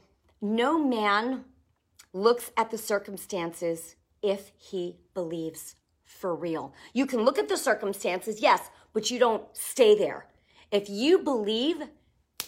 no 0.41 0.83
man 0.83 1.45
looks 2.13 2.51
at 2.57 2.71
the 2.71 2.77
circumstances 2.77 3.95
if 4.21 4.51
he 4.57 4.97
believes 5.13 5.75
for 6.03 6.35
real. 6.35 6.73
You 6.93 7.05
can 7.05 7.21
look 7.21 7.37
at 7.37 7.49
the 7.49 7.57
circumstances, 7.57 8.41
yes, 8.41 8.69
but 8.93 9.11
you 9.11 9.19
don't 9.19 9.43
stay 9.53 9.97
there. 9.97 10.27
If 10.71 10.89
you 10.89 11.19
believe, 11.19 11.83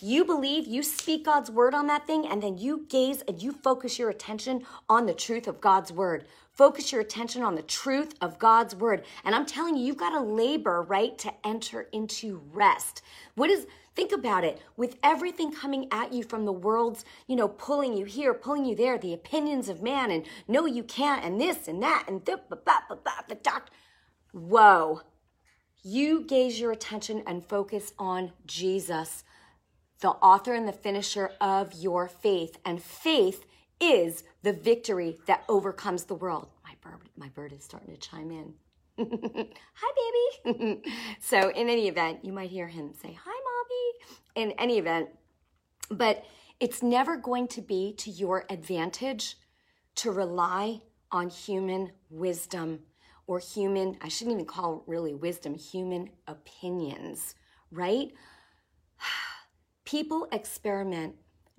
you 0.02 0.26
believe, 0.26 0.68
you 0.68 0.84
speak 0.84 1.26
God's 1.26 1.52
word 1.52 1.74
on 1.74 1.88
that 1.88 2.08
thing, 2.08 2.26
and 2.26 2.42
then 2.42 2.58
you 2.58 2.86
gaze 2.90 3.22
and 3.28 3.42
you 3.42 3.52
focus 3.52 4.00
your 4.00 4.10
attention 4.10 4.66
on 4.88 5.06
the 5.06 5.14
truth 5.14 5.48
of 5.48 5.62
God's 5.62 5.92
word. 5.92 6.26
Focus 6.52 6.92
your 6.92 7.02
attention 7.02 7.42
on 7.42 7.56
the 7.56 7.62
truth 7.62 8.16
of 8.20 8.38
God's 8.38 8.76
word. 8.76 9.06
And 9.24 9.34
I'm 9.34 9.46
telling 9.46 9.78
you, 9.78 9.86
you've 9.86 9.98
got 9.98 10.10
to 10.10 10.20
labor, 10.20 10.82
right, 10.82 11.18
to 11.20 11.34
enter 11.46 11.88
into 11.94 12.42
rest. 12.52 13.02
What 13.36 13.50
is, 13.50 13.66
think 13.96 14.12
about 14.12 14.44
it, 14.44 14.62
with 14.76 14.98
everything 15.02 15.54
coming 15.54 15.88
at 15.92 16.12
you 16.12 16.24
from 16.24 16.46
the 16.46 16.52
world's, 16.52 17.06
you 17.28 17.36
know, 17.38 17.48
pulling 17.48 17.96
you 17.96 18.06
here, 18.06 18.34
pulling 18.34 18.66
you 18.66 18.76
there, 18.76 18.98
the 18.98 19.14
opinions 19.14 19.70
of 19.70 19.82
man, 19.82 20.12
and 20.12 20.26
no, 20.48 20.66
you 20.66 20.84
can't, 20.84 21.24
and 21.24 21.40
this 21.40 21.68
and 21.68 21.82
that, 21.82 22.06
and 22.08 22.26
the, 22.26 22.42
the. 22.50 22.58
Whoa. 24.32 25.02
You 25.82 26.26
gaze 26.26 26.60
your 26.60 26.74
attention 26.74 27.24
and 27.26 27.46
focus 27.46 27.94
on 27.98 28.34
Jesus, 28.46 29.24
the 30.02 30.10
author 30.10 30.54
and 30.54 30.68
the 30.68 30.74
finisher 30.74 31.32
of 31.42 31.74
your 31.74 32.08
faith. 32.08 32.58
And 32.66 32.82
faith 32.82 33.46
is 33.80 34.24
the 34.44 34.54
victory 34.54 35.18
that 35.26 35.44
overcomes 35.50 36.06
the 36.06 36.16
world. 36.16 36.50
My 36.64 36.74
bird, 36.82 37.00
my 37.18 37.30
bird 37.30 37.54
is 37.54 37.64
starting 37.64 37.96
to 37.96 38.00
chime 38.00 38.32
in. 38.32 38.54
hi, 39.74 40.44
baby. 40.46 40.82
so, 41.22 41.50
in 41.52 41.70
any 41.70 41.88
event, 41.88 42.24
you 42.24 42.34
might 42.34 42.50
hear 42.50 42.68
him 42.68 42.94
say, 42.94 43.18
Hi, 43.24 43.40
mommy, 44.36 44.44
in 44.44 44.52
any 44.60 44.78
event. 44.78 45.10
But 45.90 46.26
it's 46.60 46.84
never 46.84 47.16
going 47.16 47.48
to 47.50 47.62
be 47.62 47.94
to 48.00 48.12
your 48.12 48.46
advantage 48.50 49.38
to 49.96 50.12
rely 50.12 50.82
on 51.12 51.30
human 51.30 51.92
wisdom 52.10 52.80
or 53.30 53.40
human, 53.40 53.96
I 54.02 54.08
shouldn't 54.08 54.34
even 54.34 54.46
call 54.46 54.84
really 54.88 55.14
wisdom, 55.14 55.54
human 55.54 56.10
opinions, 56.28 57.36
right? 57.72 58.12
People 59.90 60.28
experiment. 60.32 61.16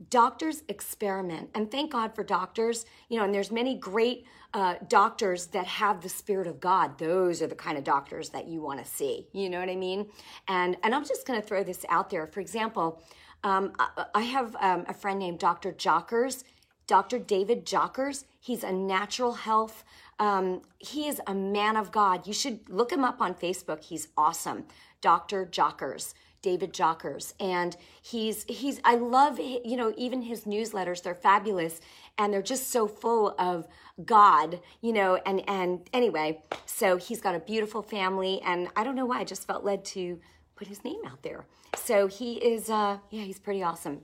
Doctors 0.09 0.63
experiment. 0.69 1.51
And 1.53 1.69
thank 1.69 1.91
god 1.91 2.15
for 2.15 2.23
doctors. 2.23 2.87
You 3.09 3.19
know 3.19 3.25
and 3.25 3.35
there's 3.35 3.51
many 3.51 3.75
great 3.75 4.25
uh, 4.55 4.77
doctors 4.87 5.49
that 5.49 5.67
have 5.67 6.01
the 6.01 6.09
spirit 6.09 6.47
of 6.47 6.61
god. 6.61 6.97
Those 6.97 7.43
are 7.43 7.49
the 7.49 7.57
kind 7.57 7.77
of 7.77 7.83
doctors 7.83 8.29
that 8.29 8.47
you 8.47 8.63
want 8.63 8.79
to 8.79 8.89
see. 8.89 9.27
You 9.33 9.51
know 9.51 9.59
what 9.59 9.69
i 9.69 9.75
mean? 9.75 10.07
And 10.47 10.77
and 10.85 10.95
i'm 10.95 11.05
just 11.05 11.27
going 11.27 11.41
to 11.43 11.47
throw 11.47 11.65
this 11.65 11.85
out 11.89 12.09
there. 12.09 12.25
For 12.29 12.39
example 12.39 13.03
um, 13.43 13.73
I, 13.81 14.05
I, 14.15 14.23
have 14.23 14.55
um, 14.61 14.85
a 14.87 14.95
friend 14.95 15.19
named 15.19 15.41
dr 15.41 15.73
jockers 15.73 16.45
dr 16.87 17.19
david 17.19 17.67
jockers. 17.67 18.27
He's 18.39 18.63
a 18.63 18.71
natural 18.71 19.33
health 19.33 19.83
um, 20.21 20.63
he 20.79 21.09
is 21.09 21.21
a 21.27 21.35
man 21.35 21.77
of 21.77 21.91
god. 21.91 22.29
You 22.29 22.35
should 22.35 22.69
look 22.69 22.93
him 22.93 23.03
up 23.03 23.21
on 23.21 23.35
facebook. 23.35 23.83
He's 23.83 24.07
awesome. 24.17 24.67
Dr 25.01 25.47
jockers 25.47 26.15
David 26.43 26.73
Jockers, 26.73 27.35
and 27.39 27.77
he's 28.01 28.45
he's 28.45 28.81
I 28.85 28.95
love 28.95 29.39
you 29.39 29.77
know 29.77 29.93
even 29.97 30.23
his 30.23 30.45
newsletters 30.45 31.03
they're 31.03 31.15
fabulous 31.15 31.81
and 32.17 32.33
they're 32.33 32.43
just 32.43 32.71
so 32.71 32.87
full 32.87 33.35
of 33.39 33.67
God 34.05 34.61
you 34.81 34.93
know 34.93 35.17
and 35.27 35.47
and 35.49 35.89
anyway 35.93 36.43
so 36.65 36.97
he's 36.97 37.21
got 37.21 37.35
a 37.35 37.41
beautiful 37.41 37.83
family 37.83 38.41
and 38.43 38.69
I 38.75 38.85
don't 38.85 38.97
know 38.97 39.07
why 39.07 39.21
I 39.21 39.25
just 39.25 39.47
felt 39.47 39.65
led 39.65 39.85
to 39.87 40.19
put 40.57 40.67
his 40.69 40.83
name 40.85 41.01
out 41.07 41.23
there 41.23 41.47
so 41.77 42.07
he 42.07 42.35
is 42.35 42.71
uh 42.71 42.99
yeah 43.11 43.23
he's 43.23 43.39
pretty 43.39 43.63
awesome 43.63 44.01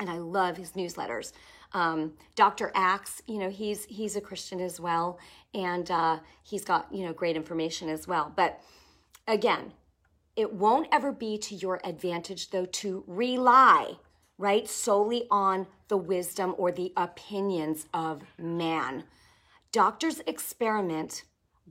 and 0.00 0.10
I 0.10 0.18
love 0.18 0.56
his 0.56 0.72
newsletters. 0.72 1.32
Um, 1.72 2.12
Dr. 2.36 2.70
Axe, 2.74 3.22
you 3.26 3.38
know, 3.38 3.50
he's 3.50 3.84
he's 3.86 4.16
a 4.16 4.20
Christian 4.20 4.60
as 4.60 4.78
well, 4.80 5.18
and 5.52 5.90
uh, 5.90 6.18
he's 6.42 6.64
got 6.64 6.92
you 6.92 7.04
know 7.04 7.12
great 7.12 7.36
information 7.36 7.88
as 7.88 8.06
well. 8.06 8.32
But 8.34 8.60
again, 9.26 9.72
it 10.36 10.52
won't 10.52 10.88
ever 10.90 11.12
be 11.12 11.38
to 11.38 11.54
your 11.54 11.80
advantage, 11.84 12.50
though, 12.50 12.66
to 12.66 13.04
rely, 13.06 13.96
right, 14.38 14.68
solely 14.68 15.26
on 15.30 15.66
the 15.88 15.96
wisdom 15.96 16.54
or 16.58 16.72
the 16.72 16.92
opinions 16.96 17.86
of 17.94 18.22
man. 18.38 19.04
Doctors 19.70 20.20
experiment, 20.26 21.24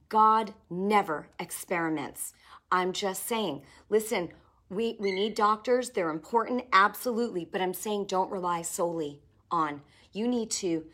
God 0.10 0.54
never 0.70 1.28
experiments. 1.40 2.34
I'm 2.72 2.94
just 2.94 3.28
saying, 3.28 3.64
listen, 3.90 4.30
we, 4.70 4.98
we 5.00 5.12
need 5.12 5.36
doctors, 5.36 5.90
they're 5.90 6.10
important, 6.10 6.64
absolutely, 6.72 7.46
but 7.46 7.62
I'm 7.62 7.74
saying 7.74 8.06
don't 8.06 8.32
rely 8.32 8.62
solely 8.62 9.22
on. 9.52 9.82
You 10.14 10.28
need 10.28 10.50
to, 10.52 10.86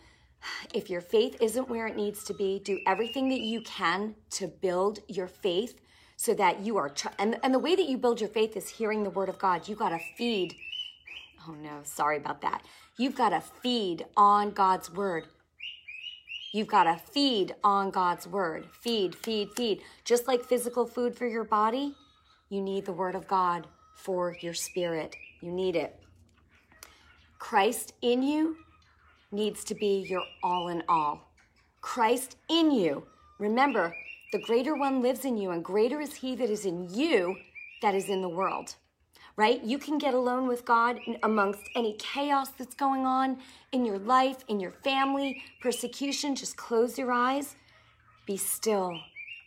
if 0.74 0.90
your 0.90 1.02
faith 1.02 1.38
isn't 1.42 1.70
where 1.70 1.88
it 1.88 1.96
needs 1.96 2.24
to 2.26 2.34
be, 2.34 2.60
do 2.60 2.80
everything 2.88 3.30
that 3.30 3.42
you 3.42 3.62
can 3.62 4.16
to 4.32 4.48
build 4.48 5.00
your 5.08 5.28
faith 5.28 5.80
so 6.20 6.34
that 6.34 6.60
you 6.60 6.76
are, 6.76 6.90
tr- 6.90 7.08
and, 7.18 7.40
and 7.44 7.54
the 7.54 7.60
way 7.60 7.78
that 7.78 7.88
you 7.88 7.98
build 7.98 8.20
your 8.20 8.30
faith 8.30 8.58
is 8.58 8.68
hearing 8.68 9.04
the 9.04 9.10
word 9.10 9.30
of 9.30 9.40
God. 9.40 9.70
You 9.70 9.76
got 9.76 9.92
to 9.92 10.00
feed. 10.18 10.54
Oh 11.48 11.54
no, 11.54 11.80
sorry 11.84 12.18
about 12.18 12.42
that. 12.42 12.62
You've 12.98 13.16
got 13.16 13.30
to 13.30 13.40
feed 13.40 14.06
on 14.18 14.52
God's 14.52 14.92
word. 14.94 15.28
You've 16.52 16.68
got 16.68 16.84
to 16.84 16.98
feed 16.98 17.56
on 17.64 17.90
God's 17.90 18.28
word. 18.28 18.68
Feed, 18.82 19.16
feed, 19.16 19.52
feed. 19.56 19.80
Just 20.04 20.28
like 20.28 20.44
physical 20.44 20.86
food 20.86 21.16
for 21.16 21.26
your 21.26 21.46
body, 21.46 21.96
you 22.50 22.60
need 22.60 22.86
the 22.86 22.92
word 22.92 23.16
of 23.16 23.26
God 23.26 23.66
for 23.96 24.36
your 24.42 24.54
spirit. 24.54 25.16
You 25.40 25.54
need 25.54 25.78
it. 25.78 25.98
Christ 27.38 27.94
in 28.02 28.24
you 28.24 28.58
needs 29.32 29.64
to 29.64 29.74
be 29.74 30.06
your 30.10 30.24
all 30.44 30.68
in 30.68 30.84
all. 30.90 31.32
Christ 31.80 32.36
in 32.50 32.72
you. 32.72 33.08
Remember, 33.40 33.96
the 34.32 34.40
greater 34.40 34.76
one 34.76 35.02
lives 35.02 35.26
in 35.26 35.38
you, 35.38 35.52
and 35.52 35.64
greater 35.64 36.00
is 36.00 36.14
he 36.14 36.36
that 36.36 36.50
is 36.50 36.66
in 36.66 36.88
you 36.94 37.36
that 37.82 37.96
is 37.96 38.10
in 38.10 38.22
the 38.22 38.30
world. 38.30 38.76
Right? 39.36 39.64
You 39.64 39.78
can 39.78 39.98
get 39.98 40.14
alone 40.14 40.48
with 40.48 40.66
God 40.66 41.00
amongst 41.24 41.62
any 41.74 41.96
chaos 41.98 42.50
that's 42.50 42.76
going 42.76 43.06
on 43.06 43.38
in 43.72 43.86
your 43.86 43.98
life, 43.98 44.44
in 44.50 44.60
your 44.60 44.72
family, 44.84 45.42
persecution. 45.62 46.36
Just 46.36 46.58
close 46.58 46.98
your 46.98 47.12
eyes, 47.14 47.56
be 48.26 48.36
still, 48.36 49.00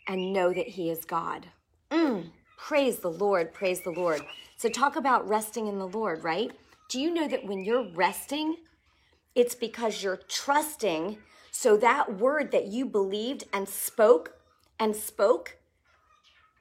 and 0.07 0.33
know 0.33 0.51
that 0.51 0.67
He 0.67 0.89
is 0.89 1.05
God. 1.05 1.45
Mm, 1.91 2.31
praise 2.57 2.97
the 2.99 3.11
Lord, 3.11 3.53
praise 3.53 3.81
the 3.81 3.91
Lord. 3.91 4.21
So, 4.57 4.67
talk 4.67 4.95
about 4.95 5.29
resting 5.29 5.67
in 5.67 5.77
the 5.77 5.87
Lord, 5.87 6.23
right? 6.23 6.51
Do 6.89 6.99
you 6.99 7.13
know 7.13 7.27
that 7.27 7.45
when 7.45 7.63
you're 7.63 7.87
resting, 7.93 8.55
it's 9.35 9.55
because 9.55 10.01
you're 10.01 10.21
trusting 10.27 11.17
so 11.51 11.77
that 11.77 12.17
word 12.17 12.51
that 12.51 12.67
you 12.67 12.85
believed 12.85 13.43
and 13.53 13.69
spoke 13.69 14.33
and 14.83 14.93
spoke, 14.93 15.55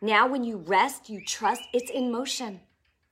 now 0.00 0.28
when 0.28 0.44
you 0.44 0.58
rest, 0.58 1.10
you 1.10 1.20
trust, 1.20 1.62
it's 1.74 1.90
in 1.90 2.12
motion. 2.12 2.60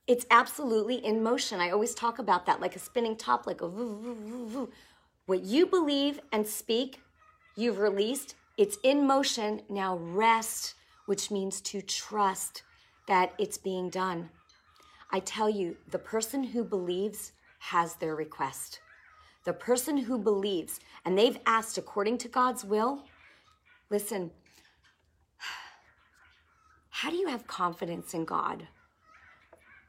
It's 0.07 0.25
absolutely 0.31 1.05
in 1.05 1.21
motion. 1.21 1.59
I 1.59 1.71
always 1.71 1.93
talk 1.93 2.17
about 2.17 2.45
that 2.45 2.61
like 2.61 2.77
a 2.77 2.79
spinning 2.79 3.17
top, 3.17 3.45
like 3.45 3.59
a 3.59 3.67
voo, 3.67 3.99
voo, 3.99 4.15
voo, 4.15 4.47
voo. 4.47 4.69
What 5.25 5.43
you 5.43 5.65
believe 5.65 6.21
and 6.31 6.47
speak, 6.47 7.01
you've 7.57 7.79
released, 7.79 8.35
it's 8.57 8.77
in 8.83 9.05
motion. 9.05 9.63
Now 9.67 9.97
rest, 9.97 10.75
which 11.07 11.29
means 11.29 11.59
to 11.61 11.81
trust 11.81 12.63
that 13.09 13.33
it's 13.37 13.57
being 13.57 13.89
done. 13.89 14.29
I 15.11 15.19
tell 15.19 15.49
you, 15.49 15.75
the 15.89 15.99
person 15.99 16.41
who 16.41 16.63
believes 16.63 17.33
has 17.59 17.95
their 17.95 18.15
request. 18.15 18.79
The 19.43 19.51
person 19.51 19.97
who 19.97 20.17
believes 20.17 20.79
and 21.03 21.17
they've 21.17 21.39
asked 21.45 21.77
according 21.77 22.19
to 22.19 22.29
God's 22.29 22.63
will, 22.63 23.03
listen, 23.89 24.31
how 27.01 27.09
do 27.09 27.15
you 27.15 27.29
have 27.29 27.47
confidence 27.47 28.13
in 28.13 28.25
God? 28.25 28.67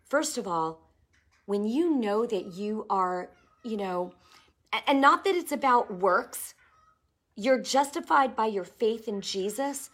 First 0.08 0.38
of 0.38 0.48
all, 0.48 0.80
when 1.44 1.66
you 1.66 1.94
know 1.94 2.24
that 2.24 2.54
you 2.54 2.86
are, 2.88 3.28
you 3.62 3.76
know, 3.76 4.14
and 4.86 4.98
not 5.02 5.22
that 5.24 5.34
it's 5.34 5.52
about 5.52 5.92
works, 5.92 6.54
you're 7.36 7.60
justified 7.60 8.34
by 8.34 8.46
your 8.46 8.64
faith 8.64 9.08
in 9.08 9.20
Jesus, 9.20 9.90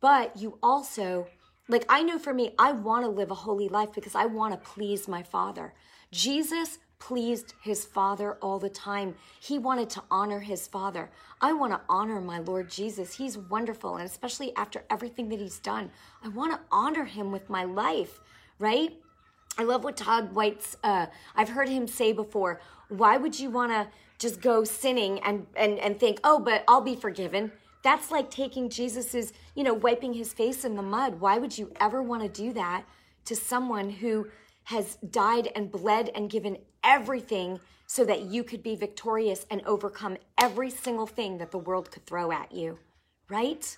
but 0.00 0.34
you 0.38 0.58
also, 0.62 1.26
like 1.68 1.84
I 1.90 2.02
know 2.02 2.18
for 2.18 2.32
me, 2.32 2.54
I 2.58 2.72
want 2.72 3.04
to 3.04 3.10
live 3.10 3.30
a 3.30 3.34
holy 3.34 3.68
life 3.68 3.92
because 3.94 4.14
I 4.14 4.24
want 4.24 4.54
to 4.54 4.70
please 4.70 5.06
my 5.06 5.22
Father. 5.22 5.74
Jesus 6.10 6.78
pleased 7.02 7.54
his 7.60 7.84
father 7.84 8.34
all 8.40 8.60
the 8.60 8.68
time. 8.68 9.12
He 9.40 9.58
wanted 9.58 9.90
to 9.90 10.02
honor 10.08 10.38
his 10.38 10.68
father. 10.68 11.10
I 11.40 11.52
want 11.52 11.72
to 11.72 11.80
honor 11.88 12.20
my 12.20 12.38
Lord 12.38 12.70
Jesus. 12.70 13.16
He's 13.16 13.36
wonderful. 13.36 13.96
And 13.96 14.06
especially 14.06 14.54
after 14.54 14.84
everything 14.88 15.28
that 15.30 15.40
he's 15.40 15.58
done, 15.58 15.90
I 16.24 16.28
want 16.28 16.52
to 16.52 16.60
honor 16.70 17.04
him 17.04 17.32
with 17.32 17.50
my 17.50 17.64
life, 17.64 18.20
right? 18.60 18.94
I 19.58 19.64
love 19.64 19.82
what 19.82 19.96
Todd 19.96 20.32
White's, 20.32 20.76
uh, 20.84 21.06
I've 21.34 21.48
heard 21.48 21.68
him 21.68 21.88
say 21.88 22.12
before, 22.12 22.60
why 22.88 23.16
would 23.16 23.38
you 23.38 23.50
want 23.50 23.72
to 23.72 23.88
just 24.20 24.40
go 24.40 24.62
sinning 24.62 25.18
and, 25.24 25.44
and, 25.56 25.80
and 25.80 25.98
think, 25.98 26.20
oh, 26.22 26.38
but 26.38 26.62
I'll 26.68 26.82
be 26.82 26.94
forgiven? 26.94 27.50
That's 27.82 28.12
like 28.12 28.30
taking 28.30 28.70
Jesus's, 28.70 29.32
you 29.56 29.64
know, 29.64 29.74
wiping 29.74 30.12
his 30.12 30.32
face 30.32 30.64
in 30.64 30.76
the 30.76 30.82
mud. 30.82 31.18
Why 31.18 31.38
would 31.38 31.58
you 31.58 31.72
ever 31.80 32.00
want 32.00 32.22
to 32.22 32.28
do 32.28 32.52
that 32.52 32.84
to 33.24 33.34
someone 33.34 33.90
who 33.90 34.28
has 34.64 34.98
died 35.10 35.48
and 35.56 35.72
bled 35.72 36.08
and 36.14 36.30
given 36.30 36.58
everything 36.84 37.60
so 37.86 38.04
that 38.04 38.22
you 38.22 38.42
could 38.42 38.62
be 38.62 38.74
victorious 38.74 39.46
and 39.50 39.62
overcome 39.66 40.16
every 40.40 40.70
single 40.70 41.06
thing 41.06 41.38
that 41.38 41.50
the 41.50 41.58
world 41.58 41.90
could 41.90 42.06
throw 42.06 42.32
at 42.32 42.52
you, 42.52 42.78
right? 43.28 43.76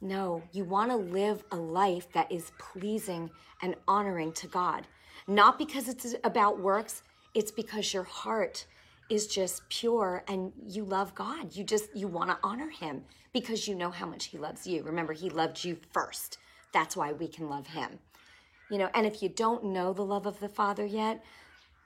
No, 0.00 0.42
you 0.52 0.64
want 0.64 0.90
to 0.90 0.96
live 0.96 1.42
a 1.50 1.56
life 1.56 2.12
that 2.12 2.30
is 2.30 2.52
pleasing 2.58 3.30
and 3.62 3.74
honoring 3.88 4.32
to 4.32 4.46
God. 4.46 4.86
Not 5.26 5.58
because 5.58 5.88
it's 5.88 6.14
about 6.22 6.60
works, 6.60 7.02
it's 7.34 7.50
because 7.50 7.92
your 7.92 8.04
heart 8.04 8.66
is 9.10 9.26
just 9.26 9.68
pure 9.68 10.22
and 10.28 10.52
you 10.66 10.84
love 10.84 11.14
God. 11.14 11.56
You 11.56 11.64
just 11.64 11.94
you 11.96 12.08
want 12.08 12.30
to 12.30 12.38
honor 12.42 12.68
him 12.68 13.04
because 13.32 13.66
you 13.66 13.74
know 13.74 13.90
how 13.90 14.06
much 14.06 14.26
he 14.26 14.38
loves 14.38 14.66
you. 14.66 14.82
Remember, 14.82 15.12
he 15.12 15.30
loved 15.30 15.64
you 15.64 15.78
first. 15.92 16.38
That's 16.72 16.96
why 16.96 17.12
we 17.12 17.26
can 17.26 17.48
love 17.48 17.66
him. 17.66 17.98
You 18.70 18.78
know, 18.78 18.90
and 18.94 19.06
if 19.06 19.22
you 19.22 19.28
don't 19.30 19.64
know 19.64 19.92
the 19.92 20.04
love 20.04 20.26
of 20.26 20.40
the 20.40 20.48
Father 20.48 20.84
yet, 20.84 21.24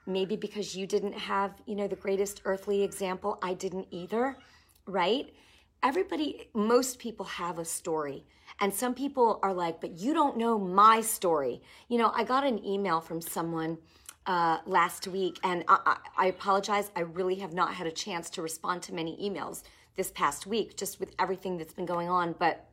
maybe 0.05 0.35
because 0.35 0.75
you 0.75 0.85
didn't 0.85 1.13
have, 1.13 1.53
you 1.65 1.75
know, 1.75 1.87
the 1.87 1.95
greatest 1.95 2.41
earthly 2.45 2.83
example, 2.83 3.39
I 3.41 3.53
didn't 3.53 3.87
either, 3.91 4.37
right? 4.85 5.33
Everybody, 5.81 6.49
most 6.53 6.99
people 6.99 7.25
have 7.25 7.59
a 7.59 7.65
story. 7.65 8.25
And 8.59 8.73
some 8.73 8.93
people 8.93 9.39
are 9.43 9.53
like, 9.53 9.81
but 9.81 9.97
you 9.97 10.13
don't 10.13 10.37
know 10.37 10.59
my 10.59 11.01
story. 11.01 11.61
You 11.89 11.97
know, 11.97 12.11
I 12.15 12.23
got 12.23 12.43
an 12.43 12.63
email 12.65 13.01
from 13.01 13.21
someone 13.21 13.77
uh, 14.25 14.59
last 14.65 15.07
week, 15.07 15.39
and 15.43 15.63
I, 15.67 15.79
I, 15.85 15.97
I 16.17 16.25
apologize. 16.27 16.91
I 16.95 17.01
really 17.01 17.35
have 17.35 17.53
not 17.53 17.73
had 17.73 17.87
a 17.87 17.91
chance 17.91 18.29
to 18.31 18.41
respond 18.41 18.81
to 18.83 18.93
many 18.93 19.17
emails 19.17 19.63
this 19.95 20.11
past 20.11 20.45
week, 20.47 20.77
just 20.77 20.99
with 20.99 21.13
everything 21.19 21.57
that's 21.57 21.73
been 21.73 21.85
going 21.85 22.09
on. 22.09 22.35
But, 22.39 22.65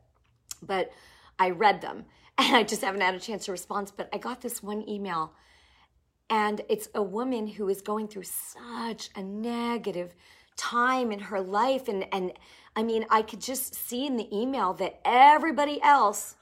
but 0.61 0.91
I 1.39 1.49
read 1.49 1.81
them, 1.81 2.05
and 2.37 2.55
I 2.55 2.63
just 2.63 2.81
haven't 2.81 3.01
had 3.01 3.15
a 3.15 3.19
chance 3.19 3.45
to 3.45 3.51
respond. 3.51 3.91
But 3.97 4.09
I 4.13 4.17
got 4.17 4.41
this 4.41 4.63
one 4.63 4.87
email 4.87 5.33
and 6.31 6.61
it's 6.69 6.87
a 6.95 7.03
woman 7.03 7.45
who 7.45 7.67
is 7.67 7.81
going 7.81 8.07
through 8.07 8.23
such 8.23 9.09
a 9.17 9.21
negative 9.21 10.15
time 10.55 11.11
in 11.11 11.19
her 11.19 11.41
life. 11.41 11.89
And, 11.89 12.05
and 12.13 12.31
I 12.73 12.83
mean, 12.83 13.05
I 13.09 13.21
could 13.21 13.41
just 13.41 13.75
see 13.75 14.07
in 14.07 14.15
the 14.15 14.33
email 14.33 14.73
that 14.75 15.01
everybody 15.03 15.81
else 15.83 16.37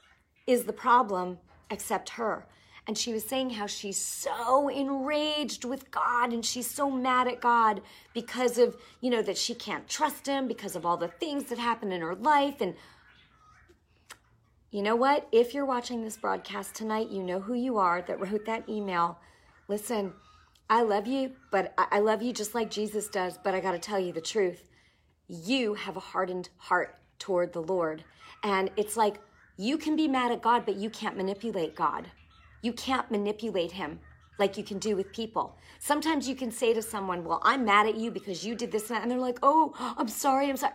is 0.46 0.64
the 0.64 0.72
problem 0.72 1.38
except 1.72 2.10
her. 2.10 2.46
And 2.86 2.96
she 2.96 3.12
was 3.12 3.24
saying 3.24 3.50
how 3.50 3.66
she's 3.66 3.98
so 3.98 4.68
enraged 4.68 5.64
with 5.64 5.90
God 5.90 6.32
and 6.32 6.46
she's 6.46 6.70
so 6.70 6.88
mad 6.88 7.26
at 7.26 7.40
God 7.40 7.82
because 8.14 8.58
of, 8.58 8.76
you 9.00 9.10
know, 9.10 9.22
that 9.22 9.36
she 9.36 9.54
can't 9.54 9.88
trust 9.88 10.26
him 10.26 10.46
because 10.46 10.76
of 10.76 10.86
all 10.86 10.96
the 10.96 11.08
things 11.08 11.44
that 11.44 11.58
happened 11.58 11.92
in 11.92 12.00
her 12.00 12.14
life. 12.14 12.60
And 12.60 12.74
you 14.70 14.82
know 14.82 14.94
what? 14.94 15.26
If 15.32 15.52
you're 15.52 15.66
watching 15.66 16.04
this 16.04 16.16
broadcast 16.16 16.76
tonight, 16.76 17.10
you 17.10 17.24
know 17.24 17.40
who 17.40 17.54
you 17.54 17.78
are 17.78 18.02
that 18.02 18.20
wrote 18.20 18.46
that 18.46 18.68
email. 18.68 19.18
Listen, 19.70 20.14
I 20.68 20.82
love 20.82 21.06
you, 21.06 21.30
but 21.52 21.72
I 21.78 22.00
love 22.00 22.22
you 22.22 22.32
just 22.32 22.56
like 22.56 22.72
Jesus 22.72 23.06
does, 23.06 23.38
but 23.38 23.54
I 23.54 23.60
got 23.60 23.70
to 23.70 23.78
tell 23.78 24.00
you 24.00 24.12
the 24.12 24.20
truth. 24.20 24.64
You 25.28 25.74
have 25.74 25.96
a 25.96 26.00
hardened 26.00 26.48
heart 26.56 26.98
toward 27.20 27.52
the 27.52 27.62
Lord. 27.62 28.02
And 28.42 28.68
it's 28.76 28.96
like 28.96 29.20
you 29.56 29.78
can 29.78 29.94
be 29.94 30.08
mad 30.08 30.32
at 30.32 30.42
God, 30.42 30.66
but 30.66 30.74
you 30.74 30.90
can't 30.90 31.16
manipulate 31.16 31.76
God. 31.76 32.08
You 32.62 32.72
can't 32.72 33.08
manipulate 33.12 33.70
him 33.70 34.00
like 34.40 34.58
you 34.58 34.64
can 34.64 34.80
do 34.80 34.96
with 34.96 35.12
people. 35.12 35.56
Sometimes 35.78 36.28
you 36.28 36.34
can 36.34 36.50
say 36.50 36.74
to 36.74 36.82
someone, 36.82 37.22
Well, 37.22 37.40
I'm 37.44 37.64
mad 37.64 37.86
at 37.86 37.94
you 37.94 38.10
because 38.10 38.44
you 38.44 38.56
did 38.56 38.72
this 38.72 38.90
and 38.90 38.96
that. 38.96 39.02
And 39.02 39.10
they're 39.12 39.18
like, 39.20 39.38
Oh, 39.40 39.72
I'm 39.96 40.08
sorry. 40.08 40.50
I'm 40.50 40.56
sorry. 40.56 40.74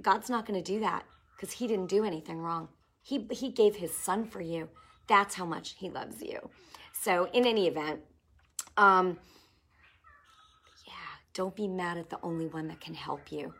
God's 0.00 0.30
not 0.30 0.46
going 0.46 0.62
to 0.62 0.72
do 0.72 0.78
that 0.78 1.02
because 1.36 1.52
he 1.52 1.66
didn't 1.66 1.88
do 1.88 2.04
anything 2.04 2.38
wrong. 2.38 2.68
He, 3.02 3.26
he 3.32 3.50
gave 3.50 3.74
his 3.74 3.92
son 3.92 4.24
for 4.24 4.40
you. 4.40 4.68
That's 5.08 5.34
how 5.34 5.46
much 5.46 5.74
he 5.80 5.90
loves 5.90 6.22
you. 6.22 6.48
So, 7.00 7.28
in 7.32 7.46
any 7.46 7.68
event, 7.68 8.00
um, 8.76 9.18
yeah, 10.86 10.92
don't 11.32 11.54
be 11.54 11.68
mad 11.68 11.96
at 11.96 12.10
the 12.10 12.18
only 12.22 12.46
one 12.46 12.66
that 12.68 12.80
can 12.80 12.94
help 12.94 13.30
you. 13.30 13.54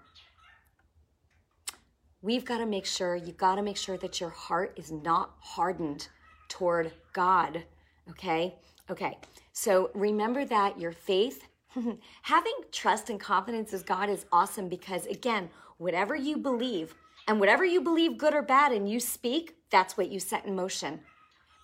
We've 2.21 2.45
got 2.45 2.59
to 2.59 2.67
make 2.67 2.85
sure, 2.85 3.15
you've 3.15 3.37
got 3.37 3.55
to 3.55 3.63
make 3.63 3.77
sure 3.77 3.97
that 3.99 4.21
your 4.21 4.31
heart 4.31 4.75
is 4.77 4.91
not 4.91 5.35
hardened 5.39 6.09
toward 6.49 6.91
God. 7.13 7.63
Okay? 8.11 8.57
Okay. 8.91 9.19
So 9.53 9.91
remember 9.95 10.45
that 10.45 10.81
your 10.81 10.91
faith, 10.93 11.45
having 12.23 12.55
trust 12.73 13.09
and 13.09 13.21
confidence 13.21 13.73
as 13.73 13.85
God 13.85 14.11
is 14.11 14.27
awesome 14.33 14.69
because, 14.69 15.07
again, 15.07 15.49
whatever 15.77 16.17
you 16.17 16.39
believe, 16.39 16.95
and 17.29 17.39
whatever 17.39 17.65
you 17.65 17.83
believe, 17.83 18.19
good 18.19 18.35
or 18.35 18.43
bad, 18.43 18.73
and 18.73 18.91
you 18.91 18.99
speak, 18.99 19.55
that's 19.71 19.97
what 19.97 20.11
you 20.11 20.19
set 20.19 20.45
in 20.45 20.57
motion 20.57 21.01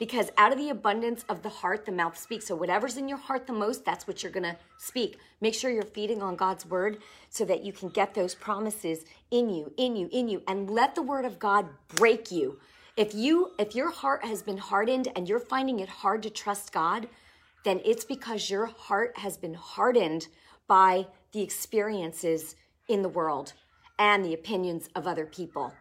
because 0.05 0.31
out 0.37 0.53
of 0.53 0.59
the 0.59 0.69
abundance 0.69 1.25
of 1.31 1.41
the 1.41 1.49
heart, 1.49 1.87
the 1.87 1.91
mouth 1.91 2.15
speaks. 2.19 2.49
So, 2.49 2.55
whatever's 2.55 2.99
in 2.99 3.09
your 3.09 3.17
heart 3.17 3.47
the 3.47 3.55
most, 3.55 3.87
that's 3.87 4.07
what 4.07 4.23
you're 4.23 4.31
going 4.31 4.43
to 4.43 4.59
speak. 4.77 5.17
Make 5.41 5.55
sure 5.55 5.71
you're 5.71 5.83
feeding 5.83 6.21
on 6.21 6.37
God's 6.37 6.67
word 6.67 6.99
so 7.31 7.47
that 7.47 7.65
you 7.65 7.73
can 7.73 7.89
get 7.89 8.13
those 8.13 8.35
promises 8.35 9.07
in 9.31 9.49
you, 9.49 9.73
in 9.79 9.97
you, 9.97 10.11
in 10.13 10.29
you, 10.29 10.43
and 10.47 10.69
let 10.69 10.95
the 10.95 11.01
word 11.01 11.25
of 11.25 11.39
God 11.39 11.71
break 11.89 12.31
you. 12.31 12.59
If 12.99 13.15
you 13.15 13.53
if 13.59 13.75
your 13.75 13.91
heart 13.91 14.27
has 14.27 14.43
been 14.43 14.59
hardened 14.59 15.09
and 15.17 15.27
you're 15.27 15.41
finding 15.41 15.81
it 15.81 15.89
hard 15.89 16.23
to 16.25 16.29
trust 16.29 16.71
God, 16.71 17.09
then 17.65 17.81
it's 17.83 18.05
because 18.05 18.51
your 18.51 18.67
heart 18.67 19.17
has 19.17 19.39
been 19.39 19.55
hardened 19.55 20.29
by 20.69 21.07
the 21.33 21.41
experiences 21.41 22.57
in 22.89 23.01
the 23.01 23.09
world 23.09 23.55
and 23.99 24.23
the 24.23 24.35
opinions 24.35 24.91
of 24.95 25.07
other 25.07 25.25
people. 25.25 25.73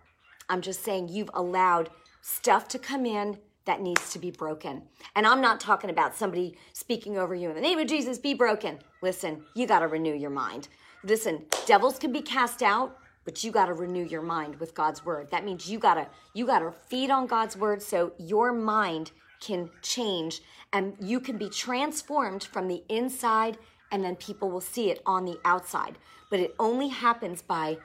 I'm 0.47 0.61
just 0.61 0.81
saying 0.81 1.09
you've 1.09 1.31
allowed 1.33 1.89
stuff 2.21 2.69
to 2.69 2.79
come 2.79 3.05
in 3.05 3.37
that 3.65 3.81
needs 3.81 4.11
to 4.11 4.19
be 4.19 4.31
broken. 4.31 4.83
And 5.15 5.25
I'm 5.25 5.41
not 5.41 5.59
talking 5.59 5.89
about 5.89 6.15
somebody 6.15 6.57
speaking 6.73 7.17
over 7.17 7.33
you 7.33 7.49
in 7.49 7.55
the 7.55 7.61
name 7.61 7.79
of 7.79 7.87
Jesus, 7.87 8.17
be 8.17 8.33
broken. 8.33 8.79
Listen, 9.01 9.43
you 9.55 9.67
got 9.67 9.79
to 9.79 9.87
renew 9.87 10.13
your 10.13 10.29
mind. 10.29 10.67
Listen, 11.03 11.45
devils 11.65 11.99
can 11.99 12.11
be 12.11 12.21
cast 12.21 12.61
out, 12.61 12.97
but 13.25 13.43
you 13.43 13.51
got 13.51 13.67
to 13.67 13.73
renew 13.73 14.03
your 14.03 14.21
mind 14.21 14.55
with 14.57 14.73
God's 14.73 15.05
word. 15.05 15.29
That 15.31 15.45
means 15.45 15.69
you 15.69 15.79
got 15.79 15.95
to 15.95 16.07
you 16.33 16.45
got 16.45 16.59
to 16.59 16.71
feed 16.71 17.09
on 17.09 17.27
God's 17.27 17.55
word 17.55 17.81
so 17.81 18.13
your 18.17 18.53
mind 18.53 19.11
can 19.39 19.69
change 19.81 20.41
and 20.71 20.95
you 20.99 21.19
can 21.19 21.37
be 21.37 21.49
transformed 21.49 22.43
from 22.43 22.67
the 22.67 22.83
inside 22.89 23.57
and 23.91 24.03
then 24.03 24.15
people 24.15 24.49
will 24.49 24.61
see 24.61 24.89
it 24.89 25.01
on 25.05 25.25
the 25.25 25.37
outside. 25.45 25.97
But 26.29 26.39
it 26.39 26.55
only 26.59 26.87
happens 26.87 27.41
by 27.41 27.77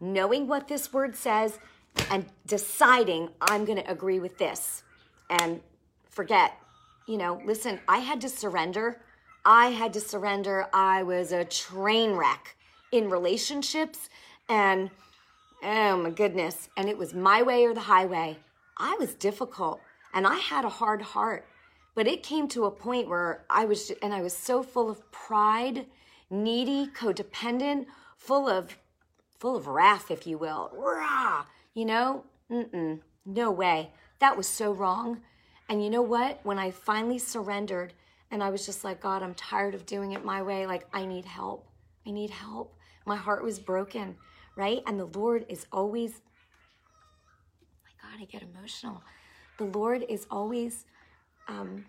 knowing 0.00 0.46
what 0.46 0.68
this 0.68 0.92
word 0.92 1.14
says 1.14 1.58
and 2.10 2.26
deciding 2.46 3.30
I'm 3.40 3.64
going 3.64 3.78
to 3.82 3.90
agree 3.90 4.20
with 4.20 4.38
this 4.38 4.82
and 5.30 5.60
forget. 6.08 6.58
You 7.06 7.16
know, 7.16 7.40
listen, 7.44 7.80
I 7.88 7.98
had 7.98 8.20
to 8.20 8.28
surrender. 8.28 9.00
I 9.44 9.68
had 9.68 9.92
to 9.94 10.00
surrender. 10.00 10.66
I 10.74 11.02
was 11.02 11.32
a 11.32 11.44
train 11.44 12.12
wreck 12.12 12.56
in 12.92 13.08
relationships 13.08 14.10
and 14.48 14.90
oh 15.62 15.96
my 15.96 16.10
goodness. 16.10 16.68
And 16.76 16.88
it 16.88 16.98
was 16.98 17.14
my 17.14 17.42
way 17.42 17.64
or 17.64 17.72
the 17.72 17.80
highway. 17.80 18.38
I 18.76 18.96
was 19.00 19.14
difficult 19.14 19.80
and 20.12 20.26
I 20.26 20.36
had 20.36 20.64
a 20.64 20.68
hard 20.68 21.02
heart. 21.02 21.46
But 21.94 22.06
it 22.06 22.22
came 22.22 22.48
to 22.48 22.64
a 22.64 22.70
point 22.70 23.08
where 23.08 23.44
I 23.50 23.64
was, 23.64 23.90
and 24.02 24.14
I 24.14 24.22
was 24.22 24.36
so 24.36 24.62
full 24.62 24.88
of 24.88 25.10
pride, 25.10 25.86
needy, 26.30 26.86
codependent, 26.86 27.86
full 28.16 28.48
of, 28.48 28.78
full 29.38 29.56
of 29.56 29.66
wrath, 29.66 30.10
if 30.10 30.26
you 30.26 30.38
will. 30.38 30.70
Rah! 30.72 31.44
You 31.74 31.84
know, 31.84 32.24
Mm-mm, 32.50 33.00
no 33.26 33.50
way. 33.50 33.90
That 34.20 34.36
was 34.36 34.46
so 34.46 34.72
wrong. 34.72 35.20
And 35.68 35.82
you 35.82 35.90
know 35.90 36.02
what? 36.02 36.40
When 36.42 36.58
I 36.58 36.70
finally 36.70 37.18
surrendered 37.18 37.92
and 38.30 38.42
I 38.42 38.50
was 38.50 38.64
just 38.64 38.84
like, 38.84 39.00
God, 39.00 39.22
I'm 39.22 39.34
tired 39.34 39.74
of 39.74 39.86
doing 39.86 40.12
it 40.12 40.24
my 40.24 40.42
way, 40.42 40.66
like, 40.66 40.86
I 40.92 41.04
need 41.04 41.24
help. 41.24 41.66
I 42.06 42.10
need 42.10 42.30
help. 42.30 42.76
My 43.06 43.16
heart 43.16 43.42
was 43.42 43.58
broken, 43.58 44.16
right? 44.56 44.82
And 44.86 44.98
the 45.00 45.06
Lord 45.06 45.46
is 45.48 45.66
always, 45.72 46.20
my 47.84 47.90
God, 48.00 48.22
I 48.22 48.24
get 48.26 48.42
emotional. 48.42 49.02
The 49.58 49.64
Lord 49.64 50.04
is 50.08 50.26
always 50.30 50.84
um, 51.48 51.84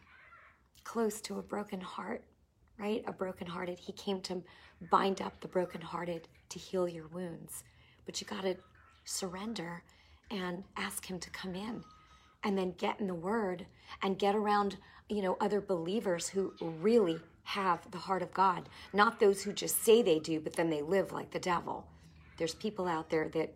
close 0.84 1.22
to 1.22 1.40
a 1.40 1.42
broken 1.42 1.82
heart, 1.82 2.24
right? 2.80 3.04
A 3.08 3.14
brokenhearted. 3.14 3.78
He 3.80 3.92
came 3.94 4.22
to 4.22 4.42
bind 4.90 5.22
up 5.22 5.40
the 5.42 5.48
brokenhearted 5.48 6.28
to 6.50 6.60
heal 6.60 6.88
your 6.88 7.08
wounds. 7.08 7.64
But 8.06 8.20
you 8.20 8.28
got 8.28 8.44
to 8.44 8.56
surrender 9.06 9.84
and 10.32 10.64
ask 10.78 11.06
Him 11.06 11.20
to 11.20 11.30
come 11.30 11.56
in 11.56 11.84
and 12.44 12.58
then 12.58 12.74
get 12.78 13.00
in 13.00 13.08
the 13.08 13.14
word 13.14 13.66
and 14.02 14.18
get 14.18 14.36
around 14.36 14.78
you 15.10 15.22
know 15.22 15.38
other 15.40 15.62
believers 15.62 16.30
who 16.30 16.54
really 16.60 17.20
have 17.44 17.90
the 17.92 17.98
heart 17.98 18.22
of 18.22 18.34
God, 18.34 18.70
not 18.94 19.20
those 19.20 19.44
who 19.44 19.52
just 19.52 19.84
say 19.84 20.02
they 20.02 20.20
do, 20.20 20.40
but 20.40 20.54
then 20.54 20.70
they 20.70 20.82
live 20.82 21.12
like 21.12 21.32
the 21.32 21.40
devil. 21.40 21.86
There's 22.38 22.56
people 22.56 22.88
out 22.88 23.10
there 23.10 23.28
that 23.30 23.54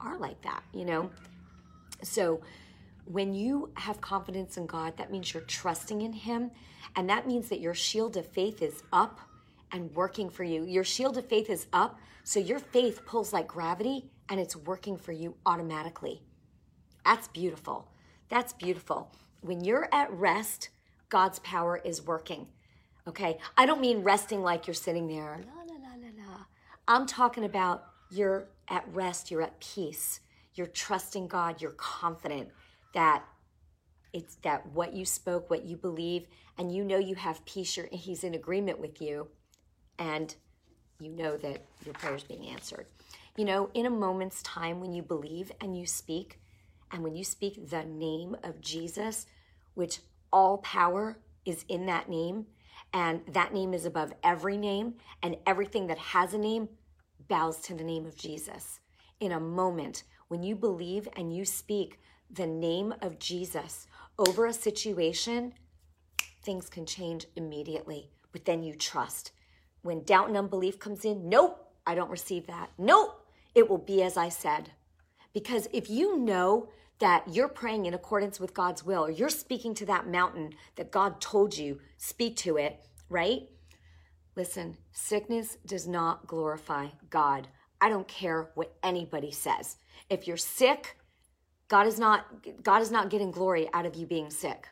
are 0.00 0.18
like 0.18 0.40
that, 0.42 0.62
you 0.72 0.84
know? 0.84 1.10
So 2.02 2.40
when 3.04 3.34
you 3.34 3.70
have 3.74 4.00
confidence 4.00 4.56
in 4.56 4.66
God, 4.66 4.96
that 4.96 5.10
means 5.10 5.32
you're 5.32 5.42
trusting 5.42 6.02
in 6.02 6.12
Him. 6.12 6.50
And 6.96 7.08
that 7.10 7.26
means 7.26 7.48
that 7.48 7.60
your 7.60 7.74
shield 7.74 8.16
of 8.16 8.26
faith 8.26 8.62
is 8.62 8.82
up 8.92 9.20
and 9.72 9.94
working 9.94 10.30
for 10.30 10.44
you. 10.44 10.64
Your 10.64 10.84
shield 10.84 11.16
of 11.18 11.26
faith 11.26 11.50
is 11.50 11.66
up, 11.72 11.98
so 12.24 12.40
your 12.40 12.58
faith 12.58 13.04
pulls 13.06 13.32
like 13.32 13.46
gravity 13.46 14.10
and 14.28 14.40
it's 14.40 14.56
working 14.56 14.96
for 14.96 15.12
you 15.12 15.34
automatically. 15.46 16.22
That's 17.04 17.28
beautiful. 17.28 17.88
That's 18.28 18.52
beautiful. 18.52 19.10
When 19.40 19.64
you're 19.64 19.88
at 19.92 20.12
rest, 20.12 20.68
God's 21.08 21.38
power 21.40 21.80
is 21.84 22.06
working. 22.06 22.48
Okay? 23.06 23.38
I 23.56 23.66
don't 23.66 23.80
mean 23.80 24.02
resting 24.02 24.42
like 24.42 24.66
you're 24.66 24.74
sitting 24.74 25.08
there, 25.08 25.40
la, 25.46 25.62
la, 25.62 25.80
la, 25.80 25.94
la, 25.96 26.32
la. 26.32 26.44
I'm 26.86 27.06
talking 27.06 27.44
about 27.44 27.84
you're 28.10 28.48
at 28.68 28.84
rest, 28.92 29.30
you're 29.30 29.42
at 29.42 29.60
peace, 29.60 30.20
you're 30.54 30.66
trusting 30.66 31.28
God, 31.28 31.62
you're 31.62 31.70
confident 31.72 32.48
that 32.94 33.24
it's 34.12 34.36
that 34.36 34.66
what 34.72 34.94
you 34.94 35.04
spoke, 35.04 35.50
what 35.50 35.64
you 35.64 35.76
believe, 35.76 36.26
and 36.56 36.74
you 36.74 36.84
know 36.84 36.98
you 36.98 37.14
have 37.14 37.44
peace, 37.44 37.76
you're, 37.76 37.88
he's 37.92 38.24
in 38.24 38.34
agreement 38.34 38.78
with 38.80 39.00
you, 39.00 39.28
and 39.98 40.34
you 41.00 41.10
know 41.10 41.36
that 41.36 41.64
your 41.84 41.94
prayer 41.94 42.16
is 42.16 42.24
being 42.24 42.46
answered. 42.48 42.86
You 43.36 43.44
know, 43.44 43.70
in 43.74 43.86
a 43.86 43.90
moment's 43.90 44.42
time 44.42 44.80
when 44.80 44.92
you 44.92 45.02
believe 45.02 45.52
and 45.60 45.78
you 45.78 45.86
speak, 45.86 46.40
and 46.92 47.02
when 47.02 47.14
you 47.14 47.24
speak 47.24 47.70
the 47.70 47.84
name 47.84 48.36
of 48.42 48.60
Jesus, 48.60 49.26
which 49.74 50.00
all 50.32 50.58
power 50.58 51.18
is 51.44 51.64
in 51.68 51.86
that 51.86 52.08
name, 52.08 52.46
and 52.92 53.20
that 53.28 53.52
name 53.52 53.74
is 53.74 53.84
above 53.84 54.12
every 54.22 54.56
name, 54.56 54.94
and 55.22 55.36
everything 55.46 55.86
that 55.88 55.98
has 55.98 56.34
a 56.34 56.38
name 56.38 56.68
bows 57.28 57.58
to 57.60 57.74
the 57.74 57.84
name 57.84 58.06
of 58.06 58.16
Jesus. 58.16 58.80
In 59.20 59.32
a 59.32 59.40
moment, 59.40 60.04
when 60.28 60.42
you 60.42 60.54
believe 60.54 61.08
and 61.16 61.34
you 61.34 61.44
speak 61.44 61.98
the 62.30 62.46
name 62.46 62.94
of 63.00 63.18
Jesus 63.18 63.86
over 64.18 64.46
a 64.46 64.52
situation, 64.52 65.54
things 66.42 66.68
can 66.68 66.86
change 66.86 67.26
immediately. 67.36 68.10
But 68.32 68.44
then 68.44 68.62
you 68.62 68.74
trust. 68.74 69.32
When 69.82 70.04
doubt 70.04 70.28
and 70.28 70.36
unbelief 70.36 70.78
comes 70.78 71.04
in, 71.04 71.28
nope, 71.28 71.64
I 71.86 71.94
don't 71.94 72.10
receive 72.10 72.46
that. 72.46 72.70
Nope, 72.78 73.26
it 73.54 73.68
will 73.68 73.78
be 73.78 74.02
as 74.02 74.16
I 74.16 74.28
said. 74.28 74.70
Because 75.38 75.68
if 75.72 75.88
you 75.88 76.18
know 76.18 76.68
that 76.98 77.22
you're 77.32 77.46
praying 77.46 77.86
in 77.86 77.94
accordance 77.94 78.40
with 78.40 78.54
God's 78.54 78.84
will, 78.84 79.04
or 79.04 79.10
you're 79.12 79.28
speaking 79.28 79.72
to 79.74 79.86
that 79.86 80.08
mountain 80.08 80.50
that 80.74 80.90
God 80.90 81.20
told 81.20 81.56
you, 81.56 81.78
speak 81.96 82.34
to 82.38 82.56
it, 82.56 82.80
right? 83.08 83.42
Listen, 84.34 84.76
sickness 84.90 85.56
does 85.64 85.86
not 85.86 86.26
glorify 86.26 86.88
God. 87.08 87.46
I 87.80 87.88
don't 87.88 88.08
care 88.08 88.50
what 88.56 88.74
anybody 88.82 89.30
says. 89.30 89.76
If 90.10 90.26
you're 90.26 90.36
sick, 90.36 90.96
God 91.68 91.86
is 91.86 92.00
not 92.00 92.26
God 92.64 92.82
is 92.82 92.90
not 92.90 93.08
getting 93.08 93.30
glory 93.30 93.68
out 93.72 93.86
of 93.86 93.94
you 93.94 94.08
being 94.08 94.30
sick 94.30 94.66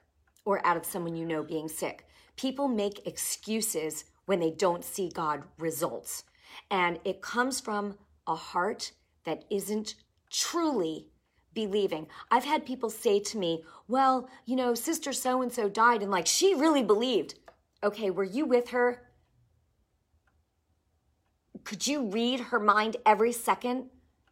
or 0.45 0.67
out 0.67 0.77
of 0.77 0.85
someone 0.85 1.15
you 1.15 1.27
know 1.27 1.45
being 1.45 1.69
sick. 1.69 2.09
People 2.35 2.67
make 2.67 3.07
excuses 3.07 4.07
when 4.25 4.41
they 4.41 4.51
don't 4.51 4.85
see 4.85 5.13
God 5.15 5.45
results. 5.59 6.25
And 6.73 6.99
it 7.05 7.23
comes 7.23 7.61
from 7.61 7.99
a 8.27 8.35
heart 8.35 8.91
that 9.27 9.45
isn't 9.49 9.95
truly 10.37 11.09
believing. 11.55 12.07
I've 12.31 12.45
had 12.45 12.67
people 12.67 12.91
say 12.91 13.19
to 13.21 13.39
me, 13.39 13.65
well, 13.89 14.29
you 14.45 14.57
know, 14.57 14.75
sister 14.75 15.13
so 15.13 15.41
and 15.43 15.51
so 15.51 15.69
died, 15.69 16.03
and 16.03 16.11
like 16.11 16.27
she 16.27 16.55
really 16.55 16.83
believed. 16.83 17.35
Okay, 17.83 18.11
were 18.11 18.25
you 18.25 18.45
with 18.45 18.71
her? 18.71 19.03
Could 21.65 21.87
you 21.87 22.11
read 22.11 22.41
her 22.41 22.61
mind 22.61 22.97
every 23.05 23.33
second? 23.33 23.87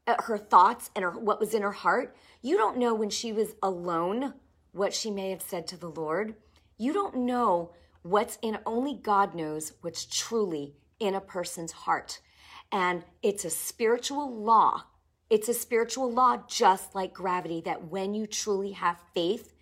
Uh, 0.07 0.17
her 0.25 0.37
thoughts 0.37 0.91
and 0.95 1.03
her, 1.03 1.19
what 1.19 1.41
was 1.41 1.55
in 1.55 1.63
her 1.63 1.73
heart? 1.73 2.15
You 2.43 2.59
don't 2.59 2.77
know 2.77 2.95
when 2.95 3.09
she 3.09 3.33
was 3.33 3.55
alone 3.63 4.35
what 4.73 4.93
she 4.93 5.11
may 5.11 5.31
have 5.31 5.41
said 5.41 5.67
to 5.69 5.79
the 5.79 5.89
Lord. 5.89 6.35
You 6.77 6.93
don't 6.93 7.17
know 7.17 7.73
what's 8.03 8.39
in, 8.43 8.59
only 8.67 8.95
God 8.95 9.35
knows 9.35 9.73
what's 9.81 10.05
truly 10.05 10.75
in 11.01 11.15
a 11.15 11.21
person's 11.21 11.73
heart. 11.73 12.21
And 12.71 13.05
it's 13.23 13.47
a 13.47 13.51
spiritual 13.51 14.31
law 14.31 14.85
it's 15.31 15.49
a 15.49 15.55
spiritual 15.55 16.11
law, 16.13 16.43
just 16.49 16.95
like 16.95 17.13
gravity, 17.13 17.63
that 17.63 17.89
when 17.89 18.15
you 18.15 18.27
truly 18.27 18.73
have 18.73 19.03
faith, 19.15 19.55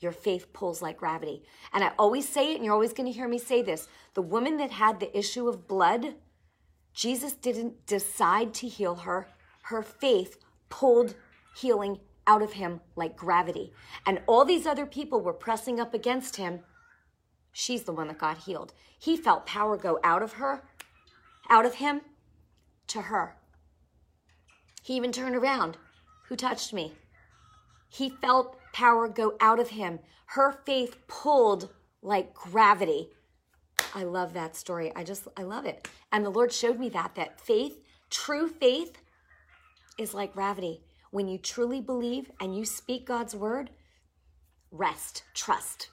your 0.00 0.12
faith 0.12 0.52
pulls 0.52 0.82
like 0.82 0.96
gravity. 0.96 1.44
And 1.72 1.84
I 1.84 1.92
always 1.98 2.28
say 2.28 2.52
it, 2.52 2.56
and 2.56 2.64
you're 2.64 2.74
always 2.74 2.92
going 2.92 3.10
to 3.10 3.16
hear 3.16 3.28
me 3.28 3.38
say 3.38 3.62
this 3.62 3.88
the 4.14 4.22
woman 4.22 4.56
that 4.56 4.72
had 4.72 4.98
the 4.98 5.16
issue 5.16 5.48
of 5.48 5.68
blood, 5.68 6.14
Jesus 6.92 7.32
didn't 7.32 7.86
decide 7.86 8.52
to 8.54 8.68
heal 8.68 8.96
her. 8.96 9.28
Her 9.64 9.82
faith 9.82 10.38
pulled 10.68 11.14
healing 11.56 12.00
out 12.26 12.42
of 12.42 12.54
him 12.54 12.80
like 12.96 13.16
gravity. 13.16 13.72
And 14.04 14.20
all 14.26 14.44
these 14.44 14.66
other 14.66 14.86
people 14.86 15.20
were 15.20 15.32
pressing 15.32 15.78
up 15.78 15.94
against 15.94 16.36
him. 16.36 16.60
She's 17.52 17.84
the 17.84 17.92
one 17.92 18.08
that 18.08 18.18
got 18.18 18.38
healed. 18.38 18.72
He 18.98 19.16
felt 19.16 19.46
power 19.46 19.76
go 19.76 20.00
out 20.02 20.22
of 20.22 20.34
her, 20.34 20.64
out 21.48 21.66
of 21.66 21.74
him 21.74 22.02
to 22.88 23.02
her. 23.02 23.36
He 24.82 24.94
even 24.94 25.12
turned 25.12 25.36
around. 25.36 25.76
Who 26.28 26.36
touched 26.36 26.72
me? 26.72 26.92
He 27.88 28.10
felt 28.10 28.58
power 28.72 29.08
go 29.08 29.36
out 29.40 29.60
of 29.60 29.70
him. 29.70 30.00
Her 30.26 30.52
faith 30.64 30.96
pulled 31.06 31.70
like 32.02 32.34
gravity. 32.34 33.10
I 33.94 34.04
love 34.04 34.32
that 34.32 34.56
story. 34.56 34.92
I 34.96 35.04
just, 35.04 35.28
I 35.36 35.42
love 35.42 35.66
it. 35.66 35.88
And 36.10 36.24
the 36.24 36.30
Lord 36.30 36.52
showed 36.52 36.78
me 36.78 36.88
that, 36.90 37.14
that 37.14 37.40
faith, 37.40 37.78
true 38.10 38.48
faith, 38.48 38.98
is 39.98 40.14
like 40.14 40.32
gravity. 40.32 40.80
When 41.10 41.28
you 41.28 41.38
truly 41.38 41.80
believe 41.80 42.30
and 42.40 42.56
you 42.56 42.64
speak 42.64 43.06
God's 43.06 43.34
word, 43.34 43.70
rest, 44.70 45.24
trust. 45.34 45.90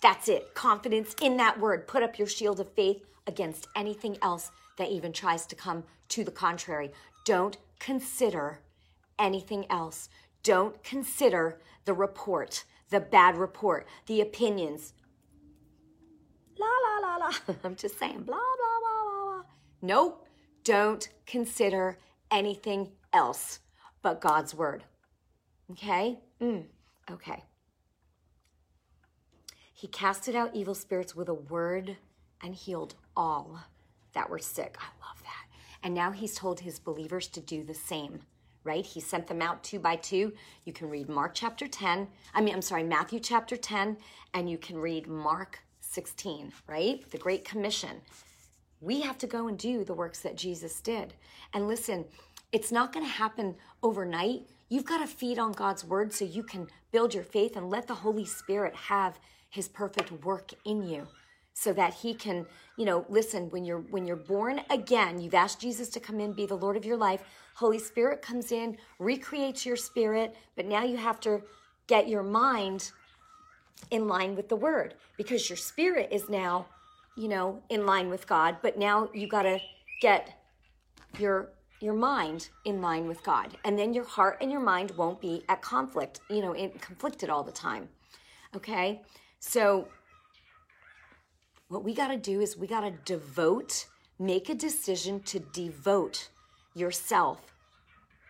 That's 0.00 0.28
it. 0.28 0.54
Confidence 0.54 1.14
in 1.20 1.36
that 1.38 1.58
word. 1.58 1.88
Put 1.88 2.02
up 2.02 2.18
your 2.18 2.28
shield 2.28 2.60
of 2.60 2.72
faith 2.72 3.04
against 3.26 3.68
anything 3.76 4.16
else 4.22 4.50
that 4.78 4.90
even 4.90 5.12
tries 5.12 5.46
to 5.46 5.56
come 5.56 5.84
to 6.08 6.24
the 6.24 6.30
contrary. 6.30 6.92
Don't 7.24 7.56
consider 7.82 8.60
anything 9.18 9.66
else. 9.68 10.08
Don't 10.42 10.82
consider 10.84 11.60
the 11.84 11.92
report, 11.92 12.64
the 12.90 13.00
bad 13.00 13.36
report, 13.36 13.86
the 14.06 14.20
opinions. 14.20 14.94
La, 16.58 16.66
la, 16.66 17.08
la, 17.08 17.16
la. 17.16 17.54
I'm 17.64 17.74
just 17.74 17.98
saying, 17.98 18.22
blah, 18.22 18.36
blah, 18.36 18.78
blah, 18.80 19.02
blah, 19.04 19.24
blah. 19.24 19.42
Nope. 19.82 20.28
Don't 20.64 21.08
consider 21.26 21.98
anything 22.30 22.92
else 23.12 23.58
but 24.00 24.20
God's 24.20 24.54
word. 24.54 24.84
Okay? 25.72 26.20
Mm, 26.40 26.66
okay. 27.10 27.42
He 29.72 29.88
casted 29.88 30.36
out 30.36 30.54
evil 30.54 30.76
spirits 30.76 31.16
with 31.16 31.28
a 31.28 31.34
word 31.34 31.96
and 32.40 32.54
healed 32.54 32.94
all 33.16 33.58
that 34.12 34.30
were 34.30 34.38
sick. 34.38 34.76
I 34.78 34.86
love. 35.04 35.21
And 35.82 35.94
now 35.94 36.12
he's 36.12 36.34
told 36.34 36.60
his 36.60 36.78
believers 36.78 37.26
to 37.28 37.40
do 37.40 37.64
the 37.64 37.74
same, 37.74 38.20
right? 38.64 38.84
He 38.84 39.00
sent 39.00 39.26
them 39.26 39.42
out 39.42 39.64
two 39.64 39.78
by 39.78 39.96
two. 39.96 40.32
You 40.64 40.72
can 40.72 40.88
read 40.88 41.08
Mark 41.08 41.32
chapter 41.34 41.66
10. 41.66 42.06
I 42.34 42.40
mean, 42.40 42.54
I'm 42.54 42.62
sorry, 42.62 42.84
Matthew 42.84 43.18
chapter 43.18 43.56
10, 43.56 43.96
and 44.34 44.48
you 44.48 44.58
can 44.58 44.78
read 44.78 45.08
Mark 45.08 45.60
16, 45.80 46.52
right? 46.68 47.08
The 47.10 47.18
Great 47.18 47.44
Commission. 47.44 48.00
We 48.80 49.00
have 49.02 49.18
to 49.18 49.26
go 49.26 49.48
and 49.48 49.58
do 49.58 49.84
the 49.84 49.94
works 49.94 50.20
that 50.20 50.36
Jesus 50.36 50.80
did. 50.80 51.14
And 51.52 51.68
listen, 51.68 52.04
it's 52.52 52.72
not 52.72 52.92
going 52.92 53.06
to 53.06 53.12
happen 53.12 53.56
overnight. 53.82 54.42
You've 54.68 54.84
got 54.84 54.98
to 54.98 55.06
feed 55.06 55.38
on 55.38 55.52
God's 55.52 55.84
word 55.84 56.12
so 56.12 56.24
you 56.24 56.42
can 56.42 56.68
build 56.92 57.14
your 57.14 57.24
faith 57.24 57.56
and 57.56 57.70
let 57.70 57.86
the 57.86 57.94
Holy 57.94 58.24
Spirit 58.24 58.74
have 58.74 59.18
his 59.50 59.68
perfect 59.68 60.24
work 60.24 60.52
in 60.64 60.82
you 60.82 61.06
so 61.54 61.72
that 61.72 61.94
he 61.94 62.14
can 62.14 62.46
you 62.76 62.84
know 62.84 63.04
listen 63.08 63.50
when 63.50 63.64
you're 63.64 63.80
when 63.90 64.06
you're 64.06 64.16
born 64.16 64.60
again 64.70 65.20
you've 65.20 65.34
asked 65.34 65.60
jesus 65.60 65.88
to 65.88 66.00
come 66.00 66.20
in 66.20 66.32
be 66.32 66.46
the 66.46 66.54
lord 66.54 66.76
of 66.76 66.84
your 66.84 66.96
life. 66.96 67.22
Holy 67.54 67.78
spirit 67.78 68.22
comes 68.22 68.50
in 68.50 68.78
recreates 68.98 69.66
your 69.66 69.76
spirit 69.76 70.34
but 70.56 70.66
now 70.66 70.82
you 70.82 70.96
have 70.96 71.20
to 71.20 71.42
get 71.86 72.08
your 72.08 72.22
mind 72.22 72.92
in 73.90 74.08
line 74.08 74.34
with 74.34 74.48
the 74.48 74.56
word 74.56 74.94
because 75.16 75.50
your 75.50 75.56
spirit 75.56 76.08
is 76.10 76.28
now 76.28 76.66
you 77.16 77.28
know 77.28 77.62
in 77.68 77.84
line 77.84 78.08
with 78.08 78.26
god 78.26 78.56
but 78.62 78.78
now 78.78 79.08
you 79.12 79.28
got 79.28 79.42
to 79.42 79.58
get 80.00 80.42
your 81.18 81.50
your 81.82 81.94
mind 81.94 82.48
in 82.64 82.80
line 82.80 83.08
with 83.08 83.22
god. 83.24 83.56
And 83.64 83.78
then 83.78 83.92
your 83.92 84.04
heart 84.04 84.38
and 84.40 84.50
your 84.50 84.60
mind 84.60 84.92
won't 84.92 85.20
be 85.20 85.42
at 85.48 85.60
conflict 85.62 86.20
you 86.30 86.40
know 86.40 86.52
in 86.52 86.70
conflicted 86.70 87.28
all 87.28 87.42
the 87.42 87.52
time. 87.52 87.88
Okay? 88.54 89.02
So 89.40 89.88
what 91.72 91.84
we 91.84 91.94
got 91.94 92.08
to 92.08 92.18
do 92.18 92.42
is 92.42 92.54
we 92.54 92.66
got 92.66 92.82
to 92.82 92.90
devote, 93.06 93.86
make 94.18 94.50
a 94.50 94.54
decision 94.54 95.20
to 95.20 95.38
devote 95.38 96.28
yourself 96.74 97.54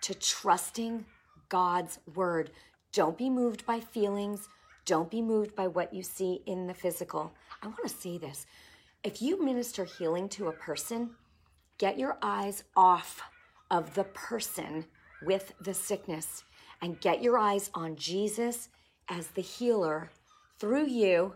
to 0.01 0.15
trusting 0.15 1.05
God's 1.49 1.99
word. 2.15 2.53
Don't 2.93 3.19
be 3.19 3.29
moved 3.29 3.67
by 3.67 3.81
feelings. 3.81 4.49
Don't 4.87 5.11
be 5.11 5.21
moved 5.21 5.57
by 5.57 5.67
what 5.67 5.93
you 5.93 6.05
see 6.05 6.41
in 6.47 6.69
the 6.69 6.75
physical. 6.75 7.33
I 7.61 7.67
want 7.67 7.83
to 7.83 7.89
say 7.89 8.17
this. 8.17 8.47
if 9.03 9.21
you 9.21 9.45
minister 9.45 9.85
healing 9.85 10.29
to 10.29 10.47
a 10.47 10.53
person, 10.53 11.11
get 11.79 11.99
your 11.99 12.19
eyes 12.23 12.63
off 12.77 13.23
of 13.73 13.93
the 13.95 14.05
person 14.05 14.85
with 15.21 15.53
the 15.61 15.75
sickness 15.75 16.45
and 16.81 17.01
get 17.01 17.21
your 17.21 17.39
eyes 17.39 17.71
on 17.75 17.97
Jesus 17.97 18.69
as 19.09 19.27
the 19.29 19.43
healer 19.43 20.13
through 20.61 20.87
you 20.87 21.35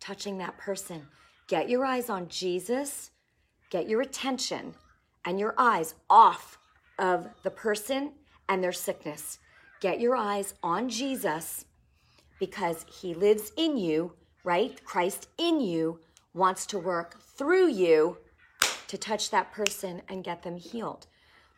touching 0.00 0.38
that 0.38 0.56
person. 0.56 1.06
Get 1.46 1.68
your 1.68 1.84
eyes 1.84 2.08
on 2.08 2.28
Jesus, 2.28 3.10
get 3.70 3.88
your 3.88 4.00
attention 4.00 4.74
and 5.24 5.38
your 5.38 5.54
eyes 5.58 5.94
off 6.08 6.58
of 6.98 7.28
the 7.42 7.50
person 7.50 8.12
and 8.48 8.62
their 8.62 8.72
sickness. 8.72 9.38
Get 9.80 10.00
your 10.00 10.16
eyes 10.16 10.54
on 10.62 10.88
Jesus 10.88 11.66
because 12.38 12.86
he 12.88 13.14
lives 13.14 13.52
in 13.56 13.76
you, 13.76 14.12
right? 14.42 14.82
Christ 14.84 15.28
in 15.38 15.60
you 15.60 16.00
wants 16.32 16.66
to 16.66 16.78
work 16.78 17.20
through 17.20 17.68
you 17.68 18.18
to 18.88 18.98
touch 18.98 19.30
that 19.30 19.52
person 19.52 20.02
and 20.08 20.24
get 20.24 20.42
them 20.42 20.56
healed. 20.56 21.06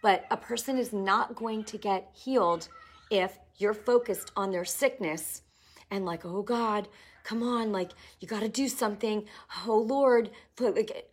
But 0.03 0.27
a 0.31 0.37
person 0.37 0.79
is 0.79 0.92
not 0.92 1.35
going 1.35 1.64
to 1.64 1.79
get 1.79 2.11
healed 2.12 2.68
if 3.11 3.38
you're 3.57 3.75
focused 3.75 4.33
on 4.37 4.51
their 4.51 4.64
sickness 4.64 5.42
and 5.90 6.05
like, 6.05 6.25
oh 6.25 6.42
God, 6.42 6.88
come 7.27 7.43
on, 7.43 7.73
like 7.73 7.91
you 8.21 8.29
got 8.29 8.41
to 8.41 8.49
do 8.49 8.69
something. 8.69 9.25
Oh 9.67 9.79
Lord, 9.79 10.31
like, 10.61 11.11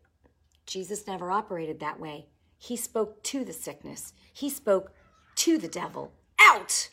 Jesus 0.65 1.07
never 1.07 1.31
operated 1.31 1.79
that 1.79 1.99
way. 1.99 2.27
He 2.57 2.77
spoke 2.77 3.23
to 3.23 3.43
the 3.43 3.51
sickness. 3.51 4.13
He 4.31 4.49
spoke 4.49 4.91
to 5.37 5.57
the 5.57 5.67
devil. 5.67 6.13
Out 6.39 6.89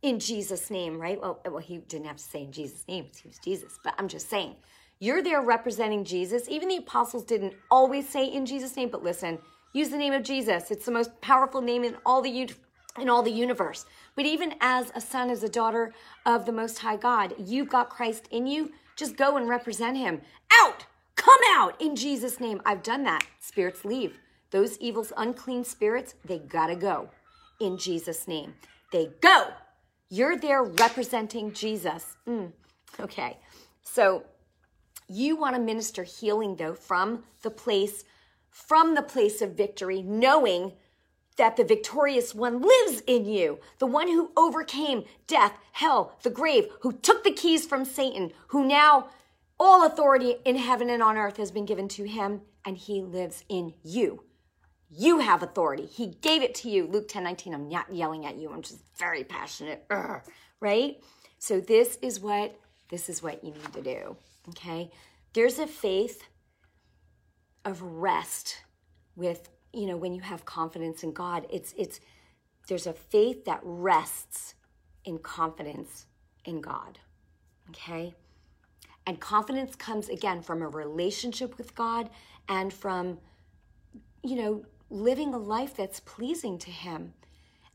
in 0.00 0.18
Jesus' 0.18 0.70
name, 0.70 0.98
right? 0.98 1.20
Well, 1.20 1.40
well, 1.44 1.58
he 1.58 1.78
didn't 1.78 2.06
have 2.06 2.16
to 2.16 2.22
say 2.22 2.42
in 2.44 2.52
Jesus' 2.52 2.84
name. 2.88 3.06
He 3.22 3.28
was 3.28 3.38
Jesus, 3.38 3.78
but 3.84 3.94
I'm 3.98 4.08
just 4.08 4.30
saying. 4.30 4.56
You're 5.00 5.22
there 5.22 5.42
representing 5.42 6.04
Jesus. 6.04 6.48
Even 6.48 6.68
the 6.68 6.76
apostles 6.76 7.24
didn't 7.24 7.54
always 7.70 8.08
say 8.08 8.26
in 8.26 8.46
Jesus' 8.46 8.76
name, 8.76 8.88
but 8.88 9.02
listen, 9.02 9.38
use 9.74 9.90
the 9.90 9.98
name 9.98 10.12
of 10.12 10.22
Jesus. 10.22 10.70
It's 10.70 10.86
the 10.86 10.92
most 10.92 11.20
powerful 11.20 11.60
name 11.60 11.84
in 11.84 11.96
all 12.06 12.22
the 12.22 12.30
in 12.98 13.08
all 13.08 13.22
the 13.22 13.30
universe. 13.30 13.86
But 14.14 14.26
even 14.26 14.54
as 14.60 14.92
a 14.94 15.00
son, 15.00 15.30
as 15.30 15.42
a 15.42 15.48
daughter 15.48 15.92
of 16.26 16.44
the 16.44 16.52
Most 16.52 16.78
High 16.78 16.96
God, 16.96 17.34
you've 17.38 17.68
got 17.68 17.90
Christ 17.90 18.28
in 18.30 18.46
you. 18.46 18.72
Just 18.96 19.16
go 19.16 19.36
and 19.36 19.48
represent 19.48 19.96
him. 19.96 20.20
Out! 20.52 20.86
Come 21.16 21.40
out 21.54 21.80
in 21.80 21.96
Jesus' 21.96 22.40
name. 22.40 22.60
I've 22.66 22.82
done 22.82 23.04
that. 23.04 23.26
Spirits 23.38 23.84
leave. 23.84 24.18
Those 24.50 24.78
evils, 24.78 25.12
unclean 25.16 25.64
spirits, 25.64 26.14
they 26.24 26.38
gotta 26.38 26.76
go 26.76 27.08
in 27.60 27.78
Jesus' 27.78 28.28
name. 28.28 28.54
They 28.90 29.10
go. 29.20 29.48
You're 30.10 30.36
there 30.36 30.62
representing 30.62 31.52
Jesus. 31.52 32.16
Mm. 32.28 32.52
Okay. 33.00 33.38
So 33.82 34.24
you 35.08 35.36
want 35.36 35.56
to 35.56 35.62
minister 35.62 36.02
healing 36.02 36.56
though 36.56 36.74
from 36.74 37.24
the 37.42 37.50
place 37.50 38.04
from 38.50 38.94
the 38.94 39.02
place 39.02 39.40
of 39.40 39.54
victory, 39.54 40.02
knowing 40.02 40.72
that 41.36 41.56
the 41.56 41.64
victorious 41.64 42.34
one 42.34 42.60
lives 42.60 43.02
in 43.06 43.24
you, 43.24 43.58
the 43.78 43.86
one 43.86 44.08
who 44.08 44.30
overcame 44.36 45.04
death, 45.26 45.54
hell, 45.72 46.18
the 46.22 46.30
grave, 46.30 46.66
who 46.80 46.92
took 46.92 47.24
the 47.24 47.32
keys 47.32 47.66
from 47.66 47.84
Satan, 47.84 48.32
who 48.48 48.66
now 48.66 49.08
all 49.58 49.86
authority 49.86 50.36
in 50.44 50.56
heaven 50.56 50.90
and 50.90 51.02
on 51.02 51.16
earth 51.16 51.36
has 51.36 51.50
been 51.50 51.64
given 51.64 51.88
to 51.88 52.04
him, 52.04 52.42
and 52.64 52.76
he 52.76 53.00
lives 53.00 53.44
in 53.48 53.74
you. 53.82 54.24
You 54.90 55.20
have 55.20 55.42
authority. 55.42 55.86
He 55.86 56.18
gave 56.20 56.42
it 56.42 56.54
to 56.56 56.68
you. 56.68 56.86
Luke 56.86 57.08
10 57.08 57.24
19. 57.24 57.54
I'm 57.54 57.68
not 57.68 57.94
yelling 57.94 58.26
at 58.26 58.36
you. 58.36 58.52
I'm 58.52 58.60
just 58.60 58.80
very 58.98 59.24
passionate. 59.24 59.88
Urgh, 59.88 60.22
right? 60.60 60.96
So 61.38 61.60
this 61.60 61.96
is 62.02 62.20
what 62.20 62.58
this 62.90 63.08
is 63.08 63.22
what 63.22 63.42
you 63.42 63.52
need 63.52 63.72
to 63.72 63.82
do. 63.82 64.16
Okay. 64.50 64.90
There's 65.32 65.58
a 65.58 65.66
faith 65.66 66.24
of 67.64 67.80
rest 67.80 68.58
with, 69.16 69.48
you 69.72 69.86
know, 69.86 69.96
when 69.96 70.14
you 70.14 70.20
have 70.20 70.44
confidence 70.44 71.02
in 71.02 71.12
God. 71.12 71.46
It's 71.50 71.74
it's 71.76 72.00
there's 72.68 72.86
a 72.86 72.92
faith 72.92 73.44
that 73.44 73.60
rests 73.62 74.54
in 75.04 75.18
confidence 75.18 76.06
in 76.44 76.60
God. 76.60 76.98
Okay? 77.70 78.14
And 79.06 79.18
confidence 79.18 79.74
comes 79.74 80.08
again 80.08 80.42
from 80.42 80.62
a 80.62 80.68
relationship 80.68 81.58
with 81.58 81.74
God 81.74 82.08
and 82.48 82.72
from, 82.72 83.18
you 84.22 84.36
know, 84.36 84.64
living 84.90 85.34
a 85.34 85.38
life 85.38 85.76
that's 85.76 86.00
pleasing 86.00 86.58
to 86.58 86.70
Him. 86.70 87.14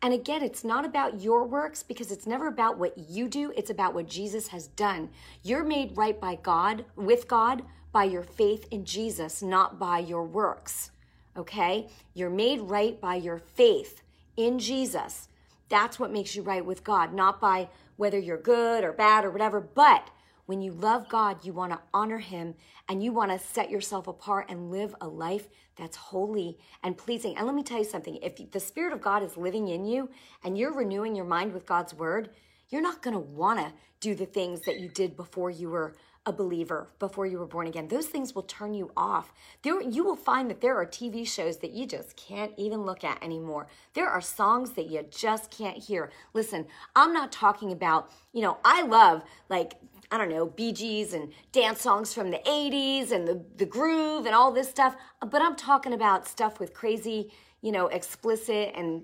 And 0.02 0.14
again, 0.14 0.44
it's 0.44 0.64
not 0.64 0.86
about 0.86 1.22
your 1.22 1.46
works 1.46 1.82
because 1.82 2.12
it's 2.12 2.28
never 2.28 2.48
about 2.48 2.78
what 2.78 2.98
you 3.10 3.28
do, 3.28 3.52
it's 3.58 3.72
about 3.72 3.94
what 3.94 4.08
Jesus 4.08 4.48
has 4.50 4.68
done. 4.68 5.10
You're 5.42 5.64
made 5.64 5.98
right 5.98 6.20
by 6.20 6.36
God, 6.36 6.86
with 6.96 7.28
God, 7.28 7.64
by 7.92 8.04
your 8.04 8.22
faith 8.22 8.68
in 8.70 8.86
Jesus, 8.86 9.42
not 9.42 9.80
by 9.80 10.00
your 10.00 10.24
works. 10.24 10.92
Okay? 11.38 11.88
You're 12.13 12.30
made 12.30 12.62
right 12.62 13.00
by 13.00 13.15
your 13.15 13.38
faith 13.38 14.02
in 14.36 14.60
Jesus. 14.60 15.30
That's 15.69 16.00
what 16.00 16.12
makes 16.12 16.36
you 16.36 16.41
right 16.41 16.65
with 16.65 16.84
God, 16.84 17.13
not 17.13 17.41
by 17.41 17.69
whether 17.97 18.17
you're 18.17 18.41
good 18.41 18.84
or 18.84 18.93
bad 18.93 19.26
or 19.26 19.32
whatever, 19.32 19.60
but 19.60 20.10
when 20.47 20.62
you 20.62 20.71
love 20.71 21.10
God, 21.10 21.43
you 21.43 21.52
want 21.52 21.73
to 21.73 21.80
honor 21.93 22.19
Him 22.19 22.56
and 22.88 23.04
you 23.04 23.12
want 23.12 23.32
to 23.32 23.39
set 23.39 23.69
yourself 23.69 24.08
apart 24.08 24.45
and 24.50 24.71
live 24.71 24.95
a 25.02 25.08
life 25.08 25.50
that's 25.76 25.97
holy 25.97 26.58
and 26.84 26.97
pleasing. 26.97 27.36
And 27.36 27.45
let 27.45 27.54
me 27.54 27.63
tell 27.63 27.80
you 27.80 27.84
something 27.84 28.17
if 28.21 28.52
the 28.52 28.60
Spirit 28.60 28.93
of 28.93 29.02
God 29.02 29.23
is 29.23 29.36
living 29.36 29.67
in 29.67 29.86
you 29.86 30.10
and 30.45 30.58
you're 30.58 30.73
renewing 30.73 31.15
your 31.15 31.26
mind 31.26 31.54
with 31.54 31.65
God's 31.65 31.93
Word, 31.93 32.30
you're 32.69 32.82
not 32.82 33.02
going 33.02 33.13
to 33.13 33.19
want 33.19 33.60
to 33.60 33.73
do 34.00 34.15
the 34.15 34.26
things 34.26 34.62
that 34.62 34.80
you 34.80 34.88
did 34.88 35.17
before 35.17 35.50
you 35.50 35.69
were 35.69 35.95
a 36.28 36.34
believer 36.34 36.90
before 37.00 37.26
you 37.26 37.40
were 37.40 37.48
born 37.48 37.68
again. 37.68 37.88
Those 37.88 38.08
things 38.08 38.36
will 38.36 38.44
turn 38.44 38.74
you 38.74 38.92
off. 38.98 39.32
There, 39.63 39.82
you 39.82 40.04
will 40.04 40.18
find 40.18 40.50
that 40.50 40.60
there 40.60 40.76
are 40.76 40.86
TV 40.86 41.26
shows 41.26 41.58
that 41.60 41.72
you 41.72 41.88
just 41.88 42.18
can't 42.18 42.52
even 42.58 42.82
look 42.82 43.06
at 43.06 43.24
anymore. 43.24 43.68
There 43.94 44.10
are 44.10 44.20
songs 44.20 44.72
that 44.72 44.90
you 44.90 45.06
just 45.10 45.50
can't 45.50 45.78
hear. 45.78 46.12
Listen, 46.34 46.68
I'm 46.98 47.13
not 47.13 47.32
talking 47.32 47.72
about, 47.72 48.12
you 48.34 48.42
know, 48.42 48.58
I 48.66 48.84
love 48.84 49.24
like 49.50 49.76
I 50.10 50.18
don't 50.18 50.30
know, 50.30 50.54
Gees 50.56 51.13
and 51.13 51.34
dance 51.52 51.82
songs 51.82 52.13
from 52.13 52.32
the 52.32 52.40
80s 52.46 53.12
and 53.12 53.28
the, 53.28 53.44
the 53.58 53.66
groove 53.66 54.26
and 54.26 54.34
all 54.34 54.54
this 54.54 54.70
stuff. 54.70 54.96
But 55.20 55.42
I'm 55.42 55.58
talking 55.58 55.92
about 55.92 56.26
stuff 56.26 56.62
with 56.62 56.74
crazy, 56.74 57.30
you 57.62 57.74
know, 57.74 57.88
explicit 57.88 58.72
and 58.74 59.04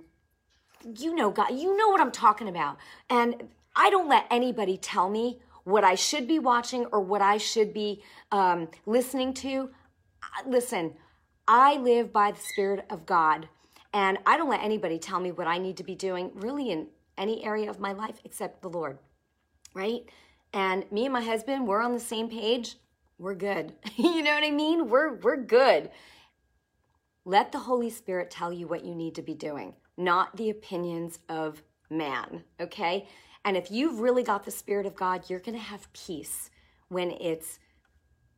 you 0.98 1.16
know, 1.16 1.30
God, 1.30 1.52
you 1.52 1.78
know 1.78 1.90
what 1.90 2.00
I'm 2.00 2.12
talking 2.12 2.48
about. 2.48 2.78
And 3.10 3.50
I 3.76 3.90
don't 3.90 4.08
let 4.08 4.28
anybody 4.30 4.78
tell 4.78 5.10
me 5.10 5.40
what 5.64 5.84
I 5.84 5.96
should 5.96 6.28
be 6.28 6.40
watching 6.40 6.86
or 6.88 7.00
what 7.00 7.22
I 7.22 7.38
should 7.38 7.74
be 7.74 8.04
um, 8.32 8.70
listening 8.86 9.34
to. 9.36 9.70
Listen, 10.46 10.94
I 11.48 11.78
live 11.78 12.12
by 12.14 12.32
the 12.32 12.40
Spirit 12.40 12.86
of 12.90 13.06
God, 13.06 13.50
and 13.94 14.18
I 14.26 14.38
don't 14.38 14.50
let 14.50 14.64
anybody 14.64 15.00
tell 15.00 15.20
me 15.20 15.32
what 15.32 15.48
I 15.48 15.58
need 15.58 15.78
to 15.78 15.84
be 15.84 15.96
doing 15.96 16.32
really 16.36 16.72
in 16.72 16.88
any 17.18 17.44
area 17.44 17.70
of 17.70 17.80
my 17.80 17.94
life 17.94 18.20
except 18.24 18.62
the 18.62 18.70
Lord, 18.70 18.98
right? 19.74 20.04
And 20.54 20.90
me 20.92 21.06
and 21.06 21.14
my 21.14 21.22
husband, 21.22 21.68
we're 21.68 21.82
on 21.82 21.94
the 21.94 22.00
same 22.00 22.30
page. 22.30 22.78
We're 23.18 23.36
good. 23.36 23.74
you 23.96 24.24
know 24.24 24.34
what 24.34 24.44
I 24.44 24.52
mean? 24.52 24.90
We're 24.90 25.16
we're 25.16 25.38
good. 25.38 25.90
Let 27.26 27.52
the 27.52 27.60
Holy 27.60 27.90
Spirit 27.90 28.30
tell 28.30 28.52
you 28.52 28.68
what 28.68 28.84
you 28.84 28.94
need 28.96 29.16
to 29.16 29.22
be 29.22 29.34
doing, 29.34 29.76
not 29.98 30.36
the 30.36 30.50
opinions 30.50 31.20
of 31.30 31.64
man, 31.90 32.44
okay? 32.60 33.08
And 33.46 33.58
if 33.58 33.70
you've 33.70 34.00
really 34.00 34.24
got 34.24 34.46
the 34.46 34.52
spirit 34.52 34.86
of 34.86 34.96
God, 34.96 35.30
you're 35.30 35.40
going 35.40 35.58
to 35.58 35.64
have 35.64 35.92
peace 35.94 36.50
when 36.90 37.12
it's 37.12 37.60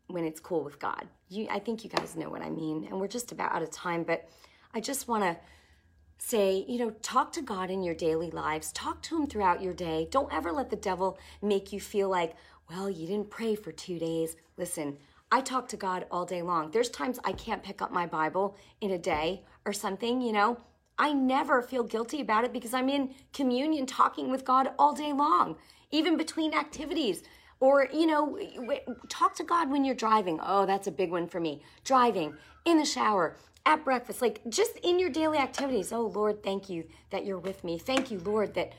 when 0.07 0.23
it's 0.23 0.39
cool 0.39 0.63
with 0.63 0.79
God. 0.79 1.07
You 1.29 1.47
I 1.49 1.59
think 1.59 1.83
you 1.83 1.89
guys 1.89 2.15
know 2.15 2.29
what 2.29 2.41
I 2.41 2.49
mean. 2.49 2.85
And 2.89 2.99
we're 2.99 3.07
just 3.07 3.31
about 3.31 3.53
out 3.53 3.63
of 3.63 3.71
time, 3.71 4.03
but 4.03 4.27
I 4.73 4.79
just 4.79 5.07
want 5.07 5.23
to 5.23 5.37
say, 6.17 6.65
you 6.67 6.77
know, 6.79 6.91
talk 7.01 7.31
to 7.33 7.41
God 7.41 7.69
in 7.69 7.83
your 7.83 7.95
daily 7.95 8.31
lives. 8.31 8.71
Talk 8.71 9.01
to 9.03 9.17
him 9.17 9.27
throughout 9.27 9.61
your 9.61 9.73
day. 9.73 10.07
Don't 10.11 10.33
ever 10.33 10.51
let 10.51 10.69
the 10.69 10.75
devil 10.75 11.17
make 11.41 11.73
you 11.73 11.79
feel 11.79 12.09
like, 12.09 12.35
well, 12.69 12.89
you 12.89 13.05
didn't 13.05 13.29
pray 13.29 13.55
for 13.55 13.71
2 13.71 13.99
days. 13.99 14.35
Listen, 14.57 14.97
I 15.31 15.41
talk 15.41 15.67
to 15.69 15.77
God 15.77 16.05
all 16.09 16.25
day 16.25 16.41
long. 16.41 16.71
There's 16.71 16.89
times 16.89 17.19
I 17.25 17.33
can't 17.33 17.63
pick 17.63 17.81
up 17.81 17.91
my 17.91 18.05
Bible 18.05 18.55
in 18.79 18.91
a 18.91 18.97
day 18.97 19.43
or 19.65 19.73
something, 19.73 20.21
you 20.21 20.31
know. 20.31 20.57
I 20.97 21.13
never 21.13 21.61
feel 21.61 21.83
guilty 21.83 22.21
about 22.21 22.45
it 22.45 22.53
because 22.53 22.73
I'm 22.73 22.89
in 22.89 23.13
communion 23.33 23.85
talking 23.85 24.31
with 24.31 24.45
God 24.45 24.71
all 24.79 24.93
day 24.93 25.13
long, 25.13 25.57
even 25.91 26.17
between 26.17 26.53
activities. 26.53 27.23
Or, 27.59 27.87
you 27.93 28.05
know, 28.05 28.37
talk 29.09 29.35
to 29.35 29.43
God 29.43 29.71
when 29.71 29.85
you're 29.85 29.95
driving. 29.95 30.39
Oh, 30.43 30.65
that's 30.65 30.87
a 30.87 30.91
big 30.91 31.09
one 31.11 31.27
for 31.27 31.39
me. 31.39 31.61
Driving, 31.83 32.35
in 32.65 32.77
the 32.77 32.85
shower, 32.85 33.37
at 33.65 33.83
breakfast, 33.83 34.21
like 34.21 34.41
just 34.49 34.77
in 34.83 34.99
your 34.99 35.09
daily 35.09 35.37
activities. 35.37 35.91
Oh, 35.91 36.07
Lord, 36.07 36.43
thank 36.43 36.69
you 36.69 36.85
that 37.09 37.25
you're 37.25 37.39
with 37.39 37.63
me. 37.63 37.77
Thank 37.77 38.11
you, 38.11 38.19
Lord, 38.19 38.53
that 38.55 38.73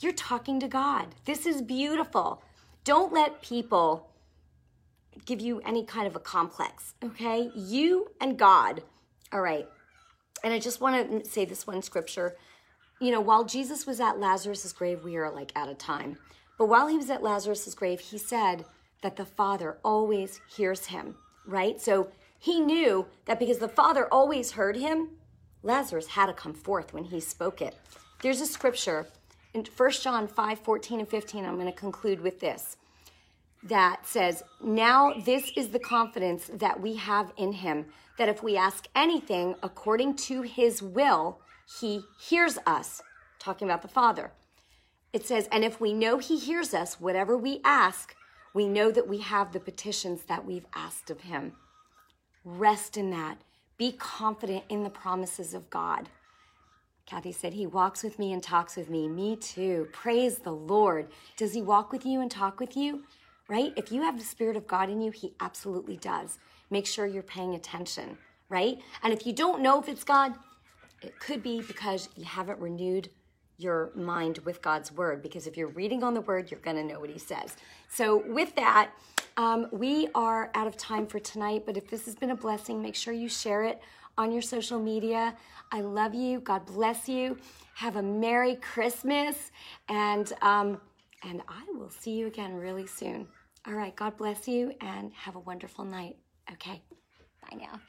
you're 0.00 0.12
talking 0.12 0.60
to 0.60 0.68
God. 0.68 1.14
This 1.24 1.46
is 1.46 1.62
beautiful. 1.62 2.42
Don't 2.84 3.12
let 3.12 3.42
people 3.42 4.10
give 5.24 5.40
you 5.40 5.60
any 5.60 5.84
kind 5.84 6.06
of 6.06 6.14
a 6.14 6.20
complex, 6.20 6.94
okay? 7.02 7.50
You 7.54 8.08
and 8.20 8.38
God. 8.38 8.82
All 9.32 9.40
right. 9.40 9.68
And 10.44 10.52
I 10.52 10.58
just 10.58 10.80
want 10.80 11.24
to 11.24 11.28
say 11.28 11.44
this 11.44 11.66
one 11.66 11.82
scripture. 11.82 12.36
You 13.00 13.10
know, 13.10 13.20
while 13.20 13.44
Jesus 13.44 13.86
was 13.86 14.00
at 14.00 14.18
Lazarus's 14.18 14.72
grave, 14.72 15.04
we 15.04 15.16
are 15.16 15.30
like 15.30 15.52
out 15.56 15.68
of 15.68 15.78
time. 15.78 16.18
But 16.58 16.66
while 16.66 16.86
he 16.86 16.96
was 16.96 17.10
at 17.10 17.22
Lazarus's 17.22 17.74
grave, 17.74 18.00
he 18.00 18.18
said 18.18 18.64
that 19.02 19.16
the 19.16 19.26
Father 19.26 19.78
always 19.84 20.40
hears 20.48 20.86
him 20.86 21.16
right? 21.46 21.80
So 21.80 22.10
he 22.38 22.60
knew 22.60 23.06
that 23.24 23.38
because 23.38 23.58
the 23.58 23.68
Father 23.68 24.06
always 24.12 24.52
heard 24.52 24.76
him, 24.76 25.10
Lazarus 25.62 26.08
had 26.08 26.26
to 26.26 26.32
come 26.32 26.54
forth 26.54 26.92
when 26.92 27.04
he 27.04 27.20
spoke 27.20 27.62
it. 27.62 27.74
There's 28.22 28.40
a 28.40 28.46
scripture 28.46 29.06
in 29.54 29.64
1 29.64 29.90
John 29.92 30.28
5 30.28 30.58
14 30.58 31.00
and 31.00 31.08
15. 31.08 31.44
I'm 31.44 31.54
going 31.54 31.66
to 31.66 31.72
conclude 31.72 32.20
with 32.20 32.40
this 32.40 32.76
that 33.62 34.06
says, 34.06 34.42
Now 34.62 35.14
this 35.24 35.50
is 35.56 35.68
the 35.68 35.78
confidence 35.78 36.50
that 36.52 36.80
we 36.80 36.96
have 36.96 37.32
in 37.36 37.52
him, 37.52 37.86
that 38.18 38.28
if 38.28 38.42
we 38.42 38.56
ask 38.56 38.86
anything 38.94 39.54
according 39.62 40.16
to 40.16 40.42
his 40.42 40.82
will, 40.82 41.40
he 41.80 42.02
hears 42.18 42.58
us. 42.66 43.02
Talking 43.38 43.68
about 43.68 43.82
the 43.82 43.88
Father. 43.88 44.32
It 45.12 45.26
says, 45.26 45.48
And 45.52 45.64
if 45.64 45.80
we 45.80 45.92
know 45.92 46.18
he 46.18 46.38
hears 46.38 46.74
us, 46.74 47.00
whatever 47.00 47.36
we 47.36 47.60
ask, 47.64 48.14
we 48.52 48.68
know 48.68 48.90
that 48.90 49.08
we 49.08 49.18
have 49.18 49.52
the 49.52 49.60
petitions 49.60 50.22
that 50.24 50.44
we've 50.44 50.66
asked 50.74 51.10
of 51.10 51.22
him. 51.22 51.52
Rest 52.44 52.96
in 52.96 53.10
that. 53.10 53.38
Be 53.76 53.92
confident 53.92 54.64
in 54.68 54.82
the 54.82 54.90
promises 54.90 55.52
of 55.52 55.68
God. 55.68 56.08
Kathy 57.06 57.32
said, 57.32 57.54
He 57.54 57.66
walks 57.66 58.02
with 58.02 58.18
me 58.18 58.32
and 58.32 58.42
talks 58.42 58.76
with 58.76 58.90
me. 58.90 59.08
Me 59.08 59.36
too. 59.36 59.88
Praise 59.92 60.38
the 60.38 60.52
Lord. 60.52 61.08
Does 61.36 61.54
He 61.54 61.62
walk 61.62 61.92
with 61.92 62.04
you 62.04 62.20
and 62.20 62.30
talk 62.30 62.58
with 62.58 62.76
you? 62.76 63.04
Right? 63.48 63.72
If 63.76 63.92
you 63.92 64.02
have 64.02 64.18
the 64.18 64.24
Spirit 64.24 64.56
of 64.56 64.66
God 64.66 64.90
in 64.90 65.00
you, 65.00 65.12
He 65.12 65.34
absolutely 65.40 65.96
does. 65.96 66.38
Make 66.70 66.86
sure 66.86 67.06
you're 67.06 67.22
paying 67.22 67.54
attention, 67.54 68.18
right? 68.48 68.78
And 69.02 69.12
if 69.12 69.26
you 69.26 69.32
don't 69.32 69.62
know 69.62 69.80
if 69.80 69.88
it's 69.88 70.04
God, 70.04 70.34
it 71.02 71.18
could 71.20 71.42
be 71.42 71.62
because 71.62 72.08
you 72.16 72.24
haven't 72.24 72.58
renewed 72.58 73.10
your 73.58 73.90
mind 73.94 74.38
with 74.38 74.60
God's 74.62 74.92
word. 74.92 75.22
Because 75.22 75.46
if 75.46 75.56
you're 75.56 75.68
reading 75.68 76.02
on 76.02 76.14
the 76.14 76.20
word, 76.20 76.50
you're 76.50 76.60
going 76.60 76.76
to 76.76 76.84
know 76.84 77.00
what 77.00 77.10
He 77.10 77.18
says. 77.18 77.56
So, 77.88 78.22
with 78.26 78.54
that, 78.56 78.90
um, 79.36 79.68
we 79.72 80.08
are 80.14 80.50
out 80.54 80.66
of 80.66 80.76
time 80.76 81.06
for 81.06 81.18
tonight, 81.18 81.64
but 81.66 81.76
if 81.76 81.88
this 81.88 82.04
has 82.06 82.14
been 82.14 82.30
a 82.30 82.36
blessing, 82.36 82.80
make 82.82 82.94
sure 82.94 83.12
you 83.12 83.28
share 83.28 83.64
it 83.64 83.80
on 84.18 84.32
your 84.32 84.42
social 84.42 84.78
media. 84.78 85.36
I 85.72 85.80
love 85.82 86.14
you. 86.14 86.40
God 86.40 86.64
bless 86.66 87.08
you. 87.08 87.36
Have 87.74 87.96
a 87.96 88.02
Merry 88.02 88.56
Christmas, 88.56 89.50
and 89.88 90.32
um, 90.42 90.80
and 91.22 91.42
I 91.48 91.64
will 91.74 91.90
see 91.90 92.12
you 92.12 92.26
again 92.26 92.54
really 92.54 92.86
soon. 92.86 93.26
All 93.66 93.74
right. 93.74 93.94
God 93.94 94.16
bless 94.16 94.48
you, 94.48 94.72
and 94.80 95.12
have 95.12 95.36
a 95.36 95.40
wonderful 95.40 95.84
night. 95.84 96.16
Okay, 96.52 96.82
bye 97.42 97.56
now. 97.58 97.80